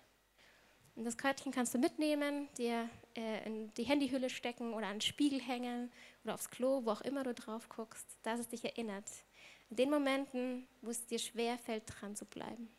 Und 0.96 1.04
das 1.04 1.18
Kärtchen 1.18 1.52
kannst 1.52 1.74
du 1.74 1.78
mitnehmen, 1.78 2.48
dir 2.58 2.90
äh, 3.16 3.46
in 3.46 3.74
die 3.74 3.84
Handyhülle 3.84 4.30
stecken 4.30 4.74
oder 4.74 4.88
an 4.88 4.96
den 4.96 5.02
Spiegel 5.02 5.42
hängen 5.42 5.92
oder 6.24 6.36
aufs 6.36 6.50
Klo, 6.50 6.86
wo 6.86 6.92
auch 6.92 7.02
immer 7.02 7.24
du 7.24 7.34
drauf 7.34 7.68
guckst, 7.68 8.18
dass 8.24 8.40
es 8.40 8.48
dich 8.48 8.64
erinnert. 8.64 9.10
In 9.70 9.76
den 9.76 9.90
Momenten, 9.90 10.68
wo 10.82 10.92
es 10.92 11.06
dir 11.06 11.20
schwer 11.20 11.58
fällt, 11.58 11.84
dran 11.88 12.16
zu 12.16 12.26
bleiben. 12.26 12.70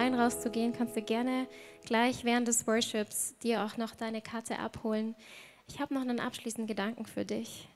Irgendwie 0.00 0.16
blöd, 0.16 0.26
aus 0.26 0.42
den 0.42 0.54
Reihen 0.54 0.72
rauszugehen, 0.72 0.72
kannst 0.72 0.96
du 0.96 1.02
gerne 1.02 1.46
gleich 1.84 2.24
während 2.24 2.48
des 2.48 2.66
Worships 2.66 3.36
dir 3.38 3.64
auch 3.64 3.76
noch 3.76 3.94
deine 3.94 4.22
Karte 4.22 4.58
abholen. 4.58 5.14
Ich 5.68 5.80
habe 5.80 5.94
noch 5.94 6.02
einen 6.02 6.20
abschließenden 6.20 6.66
Gedanken 6.66 7.06
für 7.06 7.24
dich. 7.24 7.68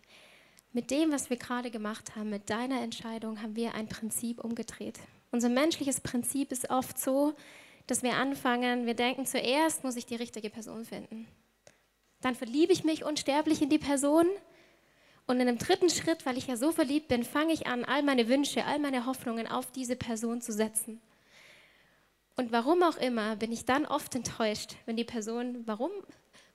Mit 0.72 0.90
dem, 0.90 1.12
was 1.12 1.30
wir 1.30 1.37
gerade 1.37 1.70
gemacht 1.70 2.16
haben, 2.16 2.30
mit 2.30 2.50
deiner 2.50 2.80
Entscheidung, 2.80 3.40
haben 3.42 3.54
wir 3.54 3.74
ein 3.74 3.88
Prinzip 3.88 4.42
umgedreht. 4.42 4.98
Unser 5.30 5.48
menschliches 5.48 6.00
Prinzip 6.00 6.50
ist 6.50 6.70
oft 6.70 6.98
so, 6.98 7.34
dass 7.87 8.02
wir 8.02 8.14
anfangen, 8.14 8.87
wir 8.87 8.94
denken, 8.94 9.26
zuerst 9.26 9.84
muss 9.84 9.96
ich 9.96 10.06
die 10.06 10.16
richtige 10.16 10.50
Person 10.50 10.84
finden. 10.84 11.26
Dann 12.20 12.34
verliebe 12.34 12.72
ich 12.72 12.84
mich 12.84 13.04
unsterblich 13.04 13.62
in 13.62 13.68
die 13.68 13.78
Person. 13.78 14.26
Und 15.26 15.37
in 15.40 15.48
einem 15.48 15.58
dritten 15.58 15.90
Schritt, 15.90 16.26
weil 16.26 16.37
ich 16.37 16.48
ja 16.48 16.56
so 16.56 16.72
verliebt 16.72 17.08
bin, 17.08 17.22
fange 17.22 17.52
ich 17.52 17.66
an, 17.66 17.84
all 17.84 18.02
meine 18.02 18.28
Wünsche, 18.28 18.64
all 18.64 18.78
meine 18.78 19.06
Hoffnungen 19.06 19.46
auf 19.46 19.70
diese 19.72 19.96
Person 19.96 20.42
zu 20.42 20.52
setzen. 20.52 21.00
Und 22.37 22.51
warum 22.51 22.83
auch 22.83 22.97
immer 22.97 23.37
bin 23.37 23.53
ich 23.53 23.64
dann 23.64 23.87
oft 23.87 24.14
enttäuscht, 24.14 24.75
wenn 24.87 24.97
die 24.97 25.05
Person, 25.05 25.62
warum, 25.66 25.90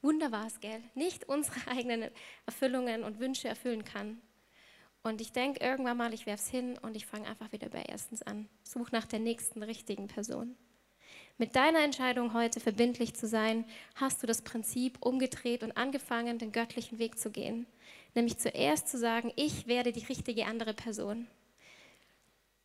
Wunder 0.02 0.32
war 0.32 0.48
es, 0.48 0.60
gell, 0.60 0.82
nicht 0.94 1.28
unsere 1.30 1.56
eigenen 1.68 2.10
Erfüllungen 2.46 3.04
und 3.04 3.20
Wünsche 3.20 3.48
erfüllen 3.48 3.86
kann. 3.86 4.22
Und 5.04 5.22
ich 5.22 5.32
denke 5.32 5.64
irgendwann 5.64 5.98
mal, 5.98 6.14
ich 6.14 6.26
werfe 6.26 6.44
es 6.44 6.50
hin 6.50 6.78
und 6.82 6.98
ich 6.98 7.06
fange 7.06 7.28
einfach 7.28 7.54
wieder 7.54 7.70
bei 7.70 7.84
erstens 7.84 8.22
an. 8.22 8.50
Such 8.64 8.92
nach 8.92 9.06
der 9.06 9.20
nächsten 9.20 9.64
richtigen 9.64 10.08
Person. 10.08 10.58
Mit 11.38 11.56
deiner 11.56 11.80
Entscheidung 11.80 12.34
heute 12.34 12.60
verbindlich 12.60 13.14
zu 13.14 13.26
sein, 13.26 13.64
hast 13.96 14.22
du 14.22 14.28
das 14.28 14.42
Prinzip 14.42 14.98
umgedreht 15.00 15.64
und 15.64 15.78
angefangen, 15.78 16.38
den 16.38 16.52
göttlichen 16.52 17.00
Weg 17.00 17.18
zu 17.18 17.32
gehen. 17.32 17.66
Nämlich 18.14 18.38
zuerst 18.38 18.90
zu 18.90 18.98
sagen, 18.98 19.32
ich 19.38 19.66
werde 19.66 19.94
die 19.94 20.04
richtige 20.04 20.46
andere 20.46 20.74
Person. 20.74 21.28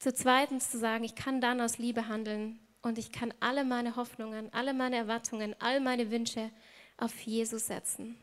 Zu 0.01 0.13
zweitens 0.13 0.71
zu 0.71 0.79
sagen, 0.79 1.05
ich 1.05 1.15
kann 1.15 1.41
dann 1.41 1.61
aus 1.61 1.79
Liebe 1.79 2.09
handeln 2.09 2.59
und 2.85 2.99
ich 2.99 3.13
kann 3.13 3.33
alle 3.41 3.65
meine 3.65 3.97
Hoffnungen, 3.97 4.53
alle 4.53 4.75
meine 4.75 4.97
Erwartungen, 4.97 5.57
all 5.59 5.81
meine 5.81 6.11
Wünsche 6.11 6.51
auf 6.99 7.19
Jesus 7.21 7.67
setzen. 7.67 8.17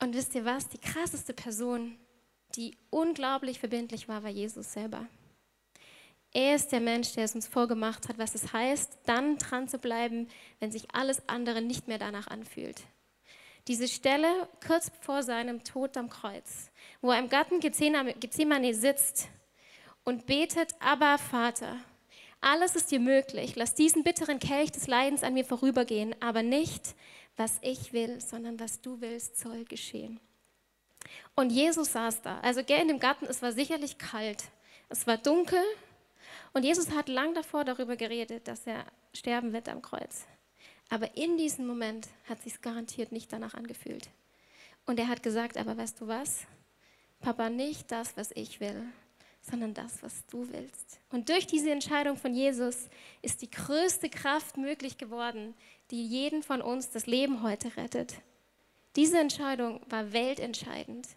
Und 0.00 0.14
wisst 0.14 0.34
ihr 0.34 0.44
was? 0.44 0.68
Die 0.68 0.78
krasseste 0.78 1.32
Person, 1.32 1.96
die 2.56 2.76
unglaublich 2.90 3.60
verbindlich 3.60 4.08
war, 4.08 4.24
war 4.24 4.30
Jesus 4.30 4.72
selber. 4.72 5.06
Er 6.32 6.56
ist 6.56 6.72
der 6.72 6.80
Mensch, 6.80 7.12
der 7.12 7.24
es 7.24 7.36
uns 7.36 7.46
vorgemacht 7.46 8.08
hat, 8.08 8.18
was 8.18 8.34
es 8.34 8.52
heißt, 8.52 8.98
dann 9.06 9.38
dran 9.38 9.68
zu 9.68 9.78
bleiben, 9.78 10.28
wenn 10.58 10.72
sich 10.72 10.92
alles 10.92 11.28
andere 11.28 11.62
nicht 11.62 11.86
mehr 11.86 11.98
danach 11.98 12.26
anfühlt. 12.26 12.82
Diese 13.68 13.86
Stelle 13.86 14.48
kurz 14.66 14.90
vor 15.00 15.22
seinem 15.22 15.62
Tod 15.62 15.96
am 15.96 16.10
Kreuz, 16.10 16.72
wo 17.00 17.12
er 17.12 17.20
im 17.20 17.28
Garten 17.28 17.60
Gethsemane 17.60 18.74
sitzt 18.74 19.28
und 20.02 20.26
betet, 20.26 20.74
aber 20.80 21.16
Vater, 21.18 21.76
alles 22.44 22.76
ist 22.76 22.90
dir 22.90 23.00
möglich, 23.00 23.56
lass 23.56 23.74
diesen 23.74 24.04
bitteren 24.04 24.38
Kelch 24.38 24.70
des 24.70 24.86
Leidens 24.86 25.22
an 25.22 25.34
mir 25.34 25.44
vorübergehen, 25.44 26.14
aber 26.20 26.42
nicht, 26.42 26.94
was 27.36 27.58
ich 27.62 27.92
will, 27.92 28.20
sondern 28.20 28.60
was 28.60 28.80
du 28.80 29.00
willst, 29.00 29.38
soll 29.38 29.64
geschehen. 29.64 30.20
Und 31.34 31.50
Jesus 31.50 31.92
saß 31.92 32.22
da. 32.22 32.38
Also 32.40 32.62
gell, 32.62 32.82
in 32.82 32.88
dem 32.88 33.00
Garten, 33.00 33.26
es 33.26 33.42
war 33.42 33.52
sicherlich 33.52 33.98
kalt, 33.98 34.44
es 34.88 35.06
war 35.06 35.16
dunkel 35.16 35.62
und 36.52 36.64
Jesus 36.64 36.90
hat 36.90 37.08
lang 37.08 37.34
davor 37.34 37.64
darüber 37.64 37.96
geredet, 37.96 38.46
dass 38.46 38.66
er 38.66 38.84
sterben 39.14 39.52
wird 39.52 39.68
am 39.68 39.82
Kreuz. 39.82 40.26
Aber 40.90 41.16
in 41.16 41.36
diesem 41.38 41.66
Moment 41.66 42.08
hat 42.28 42.42
sich 42.42 42.60
garantiert 42.60 43.10
nicht 43.10 43.32
danach 43.32 43.54
angefühlt. 43.54 44.10
Und 44.86 44.98
er 44.98 45.08
hat 45.08 45.22
gesagt, 45.22 45.56
aber 45.56 45.76
weißt 45.76 46.00
du 46.00 46.08
was? 46.08 46.46
Papa, 47.20 47.48
nicht 47.48 47.90
das, 47.90 48.16
was 48.18 48.32
ich 48.32 48.60
will, 48.60 48.84
sondern 49.50 49.74
das, 49.74 50.02
was 50.02 50.24
du 50.26 50.48
willst. 50.50 50.98
Und 51.10 51.28
durch 51.28 51.46
diese 51.46 51.70
Entscheidung 51.70 52.16
von 52.16 52.34
Jesus 52.34 52.88
ist 53.22 53.42
die 53.42 53.50
größte 53.50 54.08
Kraft 54.08 54.56
möglich 54.56 54.96
geworden, 54.96 55.54
die 55.90 56.06
jeden 56.06 56.42
von 56.42 56.62
uns 56.62 56.90
das 56.90 57.06
Leben 57.06 57.42
heute 57.42 57.76
rettet. 57.76 58.14
Diese 58.96 59.18
Entscheidung 59.18 59.80
war 59.88 60.12
weltentscheidend. 60.12 61.08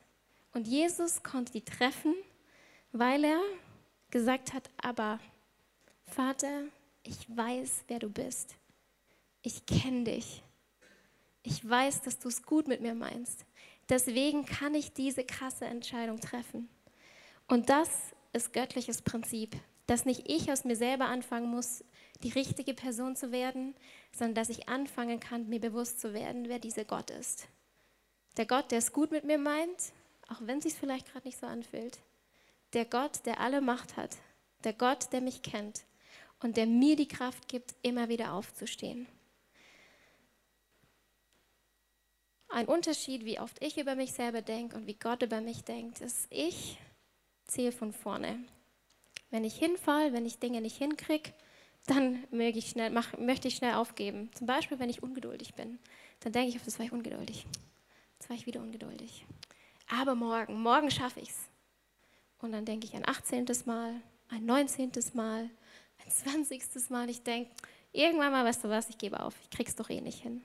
Und 0.53 0.67
Jesus 0.67 1.23
konnte 1.23 1.53
die 1.53 1.63
treffen, 1.63 2.13
weil 2.91 3.23
er 3.23 3.41
gesagt 4.09 4.53
hat, 4.53 4.69
aber 4.81 5.19
Vater, 6.05 6.63
ich 7.03 7.27
weiß, 7.29 7.85
wer 7.87 7.99
du 7.99 8.09
bist. 8.09 8.55
Ich 9.41 9.65
kenne 9.65 10.03
dich. 10.05 10.43
Ich 11.43 11.67
weiß, 11.67 12.01
dass 12.01 12.19
du 12.19 12.27
es 12.27 12.43
gut 12.43 12.67
mit 12.67 12.81
mir 12.81 12.95
meinst. 12.95 13.45
Deswegen 13.87 14.45
kann 14.45 14.75
ich 14.75 14.91
diese 14.91 15.23
krasse 15.23 15.65
Entscheidung 15.65 16.19
treffen. 16.19 16.67
Und 17.47 17.69
das 17.69 17.89
ist 18.37 18.53
göttliches 18.53 19.01
Prinzip, 19.01 19.55
dass 19.87 20.05
nicht 20.05 20.29
ich 20.29 20.51
aus 20.51 20.63
mir 20.63 20.75
selber 20.75 21.05
anfangen 21.05 21.49
muss, 21.49 21.83
die 22.23 22.29
richtige 22.29 22.73
Person 22.73 23.15
zu 23.15 23.31
werden, 23.31 23.75
sondern 24.11 24.35
dass 24.35 24.49
ich 24.49 24.69
anfangen 24.69 25.19
kann, 25.19 25.49
mir 25.49 25.59
bewusst 25.59 25.99
zu 25.99 26.13
werden, 26.13 26.47
wer 26.47 26.59
dieser 26.59 26.85
Gott 26.85 27.09
ist. 27.09 27.47
Der 28.37 28.45
Gott, 28.45 28.71
der 28.71 28.79
es 28.79 28.93
gut 28.93 29.11
mit 29.11 29.23
mir 29.23 29.37
meint, 29.37 29.91
auch 30.29 30.41
wenn 30.41 30.59
es 30.59 30.65
sich 30.65 30.73
vielleicht 30.73 31.11
gerade 31.11 31.27
nicht 31.27 31.39
so 31.39 31.47
anfühlt. 31.47 31.99
Der 32.73 32.85
Gott, 32.85 33.25
der 33.25 33.39
alle 33.39 33.61
Macht 33.61 33.97
hat. 33.97 34.17
Der 34.63 34.73
Gott, 34.73 35.11
der 35.11 35.21
mich 35.21 35.41
kennt 35.41 35.85
und 36.41 36.57
der 36.57 36.65
mir 36.65 36.95
die 36.95 37.07
Kraft 37.07 37.47
gibt, 37.47 37.75
immer 37.81 38.09
wieder 38.09 38.33
aufzustehen. 38.33 39.07
Ein 42.49 42.67
Unterschied, 42.67 43.25
wie 43.25 43.39
oft 43.39 43.61
ich 43.63 43.77
über 43.77 43.95
mich 43.95 44.13
selber 44.13 44.41
denke 44.41 44.75
und 44.75 44.87
wie 44.87 44.95
Gott 44.95 45.21
über 45.21 45.41
mich 45.41 45.63
denkt, 45.63 46.01
ist, 46.01 46.27
ich 46.29 46.77
zähle 47.47 47.71
von 47.71 47.91
vorne. 47.91 48.39
Wenn 49.29 49.43
ich 49.43 49.57
hinfall, 49.57 50.13
wenn 50.13 50.25
ich 50.25 50.39
Dinge 50.39 50.61
nicht 50.61 50.77
hinkriege, 50.77 51.33
dann 51.85 52.23
möchte 52.31 52.59
ich, 52.59 52.69
schnell, 52.69 52.89
mach, 52.89 53.17
möchte 53.17 53.47
ich 53.47 53.55
schnell 53.55 53.73
aufgeben. 53.75 54.29
Zum 54.33 54.45
Beispiel, 54.45 54.79
wenn 54.79 54.89
ich 54.89 55.03
ungeduldig 55.03 55.55
bin. 55.55 55.79
Dann 56.19 56.33
denke 56.33 56.55
ich, 56.55 56.63
das 56.63 56.77
war 56.79 56.85
ich 56.85 56.91
ungeduldig. 56.91 57.45
Jetzt 58.19 58.29
war 58.29 58.35
ich 58.35 58.45
wieder 58.45 58.59
ungeduldig. 58.61 59.25
Aber 59.89 60.15
morgen, 60.15 60.61
morgen 60.61 60.91
schaffe 60.91 61.21
ich 61.21 61.29
es. 61.29 61.49
Und 62.39 62.51
dann 62.51 62.65
denke 62.65 62.85
ich 62.85 62.93
ein 62.93 63.07
18. 63.07 63.45
Mal, 63.65 64.01
ein 64.29 64.45
19. 64.45 64.91
Mal, 65.13 65.49
ein 66.03 66.11
20. 66.11 66.89
Mal. 66.89 67.09
Ich 67.09 67.23
denke, 67.23 67.49
irgendwann 67.93 68.31
mal, 68.31 68.45
weißt 68.45 68.63
du 68.63 68.69
was, 68.69 68.89
ich 68.89 68.97
gebe 68.97 69.19
auf. 69.19 69.33
Ich 69.41 69.49
krieg's 69.49 69.75
doch 69.75 69.89
eh 69.89 70.01
nicht 70.01 70.21
hin. 70.21 70.43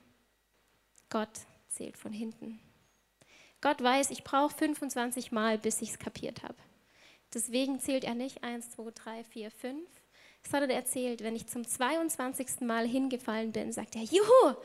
Gott 1.09 1.41
zählt 1.67 1.97
von 1.97 2.13
hinten. 2.13 2.59
Gott 3.61 3.81
weiß, 3.81 4.11
ich 4.11 4.23
brauche 4.23 4.53
25 4.53 5.31
Mal, 5.31 5.57
bis 5.57 5.81
ich 5.81 5.91
es 5.91 5.99
kapiert 5.99 6.43
habe. 6.43 6.55
Deswegen 7.33 7.79
zählt 7.79 8.03
er 8.03 8.15
nicht 8.15 8.43
1, 8.43 8.71
2, 8.71 8.91
3, 8.93 9.23
4, 9.23 9.51
5, 9.51 9.89
sondern 10.49 10.69
er 10.69 10.85
zählt, 10.85 11.23
wenn 11.23 11.35
ich 11.35 11.47
zum 11.47 11.67
22. 11.67 12.61
Mal 12.61 12.87
hingefallen 12.87 13.51
bin, 13.51 13.71
sagt 13.71 13.95
er, 13.95 14.03
juhu, 14.03 14.55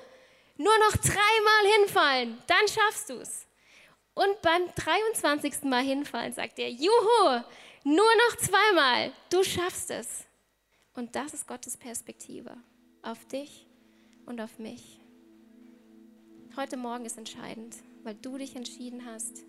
nur 0.56 0.78
noch 0.78 0.96
dreimal 0.96 1.72
hinfallen, 1.78 2.38
dann 2.46 2.68
schaffst 2.68 3.10
du 3.10 3.14
es. 3.14 3.46
Und 4.14 4.42
beim 4.42 4.62
23. 4.74 5.62
Mal 5.64 5.84
hinfallen, 5.84 6.32
sagt 6.32 6.58
er, 6.58 6.70
juhu, 6.70 7.42
nur 7.84 8.10
noch 8.28 8.36
zweimal, 8.36 9.12
du 9.30 9.44
schaffst 9.44 9.90
es. 9.90 10.24
Und 10.94 11.14
das 11.14 11.32
ist 11.32 11.46
Gottes 11.46 11.76
Perspektive 11.76 12.56
auf 13.02 13.24
dich 13.26 13.66
und 14.26 14.40
auf 14.40 14.58
mich. 14.58 15.00
Heute 16.56 16.76
Morgen 16.76 17.04
ist 17.04 17.16
entscheidend, 17.16 17.76
weil 18.02 18.16
du 18.16 18.36
dich 18.36 18.56
entschieden 18.56 19.06
hast, 19.06 19.44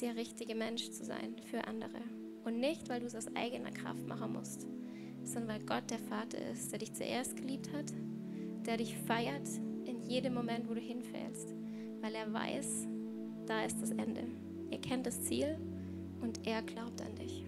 der 0.00 0.16
richtige 0.16 0.54
Mensch 0.54 0.90
zu 0.90 1.04
sein 1.04 1.36
für 1.50 1.64
andere. 1.64 2.00
Und 2.44 2.58
nicht, 2.58 2.88
weil 2.88 3.00
du 3.00 3.06
es 3.06 3.14
aus 3.14 3.26
eigener 3.34 3.70
Kraft 3.70 4.06
machen 4.06 4.32
musst, 4.32 4.66
sondern 5.24 5.48
weil 5.48 5.66
Gott 5.66 5.90
der 5.90 5.98
Vater 5.98 6.38
ist, 6.52 6.72
der 6.72 6.80
dich 6.80 6.92
zuerst 6.92 7.36
geliebt 7.36 7.72
hat, 7.72 7.92
der 8.66 8.76
dich 8.76 8.96
feiert 8.96 9.48
in 9.84 10.02
jedem 10.02 10.34
Moment, 10.34 10.68
wo 10.68 10.74
du 10.74 10.80
hinfällst, 10.80 11.54
weil 12.00 12.14
er 12.14 12.32
weiß, 12.32 12.88
da 13.46 13.64
ist 13.64 13.80
das 13.80 13.90
Ende. 13.90 14.24
Er 14.70 14.78
kennt 14.78 15.06
das 15.06 15.22
Ziel 15.22 15.56
und 16.20 16.46
er 16.46 16.62
glaubt 16.62 17.00
an 17.02 17.14
dich. 17.16 17.44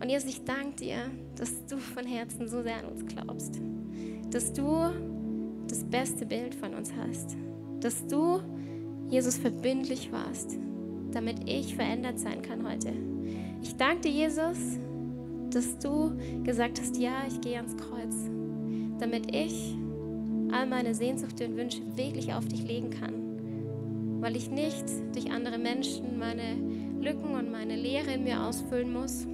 Und 0.00 0.10
Jesus, 0.10 0.28
ich 0.28 0.44
danke 0.44 0.76
dir, 0.76 1.10
dass 1.36 1.64
du 1.66 1.78
von 1.78 2.04
Herzen 2.04 2.48
so 2.48 2.62
sehr 2.62 2.78
an 2.78 2.86
uns 2.86 3.06
glaubst, 3.06 3.60
dass 4.30 4.52
du 4.52 4.90
das 5.68 5.84
beste 5.84 6.26
Bild 6.26 6.54
von 6.54 6.74
uns 6.74 6.92
hast, 6.94 7.36
dass 7.80 8.06
du, 8.06 8.40
Jesus, 9.08 9.36
verbindlich 9.38 10.12
warst, 10.12 10.58
damit 11.16 11.48
ich 11.48 11.74
verändert 11.74 12.18
sein 12.18 12.42
kann 12.42 12.68
heute. 12.68 12.92
Ich 13.62 13.74
danke 13.76 14.02
dir, 14.02 14.10
Jesus, 14.10 14.58
dass 15.48 15.78
du 15.78 16.12
gesagt 16.44 16.78
hast, 16.78 16.98
ja, 16.98 17.24
ich 17.26 17.40
gehe 17.40 17.56
ans 17.56 17.74
Kreuz, 17.74 18.14
damit 18.98 19.34
ich 19.34 19.74
all 20.52 20.66
meine 20.66 20.94
Sehnsucht 20.94 21.40
und 21.40 21.56
Wünsche 21.56 21.80
wirklich 21.96 22.34
auf 22.34 22.46
dich 22.46 22.68
legen 22.68 22.90
kann, 22.90 24.20
weil 24.20 24.36
ich 24.36 24.50
nicht 24.50 24.84
durch 25.14 25.32
andere 25.32 25.56
Menschen 25.56 26.18
meine 26.18 26.54
Lücken 27.00 27.34
und 27.34 27.50
meine 27.50 27.76
Leere 27.76 28.12
in 28.12 28.24
mir 28.24 28.42
ausfüllen 28.42 28.92
muss, 28.92 29.26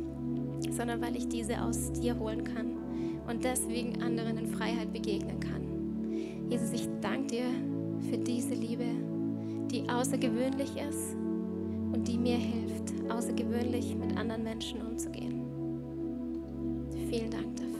sondern 0.71 1.01
weil 1.03 1.16
ich 1.16 1.29
diese 1.29 1.61
aus 1.61 1.92
dir 1.95 2.16
holen 2.16 2.45
kann 2.45 2.77
und 3.29 3.42
deswegen 3.42 4.01
anderen 4.01 4.38
in 4.38 4.47
Freiheit 4.47 4.92
begegnen 4.92 5.40
kann. 5.40 6.49
Jesus, 6.49 6.73
ich 6.73 6.88
danke 7.01 7.27
dir 7.27 7.47
für 8.09 8.18
diese 8.18 8.55
Liebe, 8.55 8.87
die 9.68 9.88
außergewöhnlich 9.88 10.77
ist 10.77 11.16
und 11.92 12.09
die 12.09 12.18
mir 12.18 12.37
hilft, 12.37 12.92
außergewöhnlich 13.11 13.94
mit 13.94 14.16
anderen 14.16 14.42
Menschen 14.42 14.83
umzugehen. 14.83 15.44
Vielen 17.09 17.31
Dank 17.31 17.57
dafür. 17.57 17.70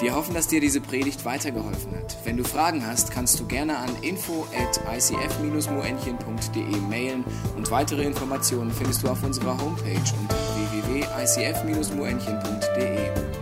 Wir 0.00 0.14
hoffen, 0.16 0.34
dass 0.34 0.48
dir 0.48 0.60
diese 0.60 0.80
Predigt 0.80 1.24
weitergeholfen 1.24 1.96
hat. 1.96 2.16
Wenn 2.24 2.36
du 2.36 2.42
Fragen 2.44 2.84
hast, 2.86 3.12
kannst 3.12 3.38
du 3.38 3.46
gerne 3.46 3.76
an 3.78 3.90
info 4.02 4.48
at 4.52 4.80
icf-moenchen.de 4.92 6.80
mailen 6.88 7.22
und 7.56 7.70
weitere 7.70 8.02
Informationen 8.02 8.72
findest 8.72 9.04
du 9.04 9.08
auf 9.08 9.22
unserer 9.22 9.56
Homepage 9.62 10.02
unter 10.20 10.36
www.icf-moenchen.de. 10.56 13.41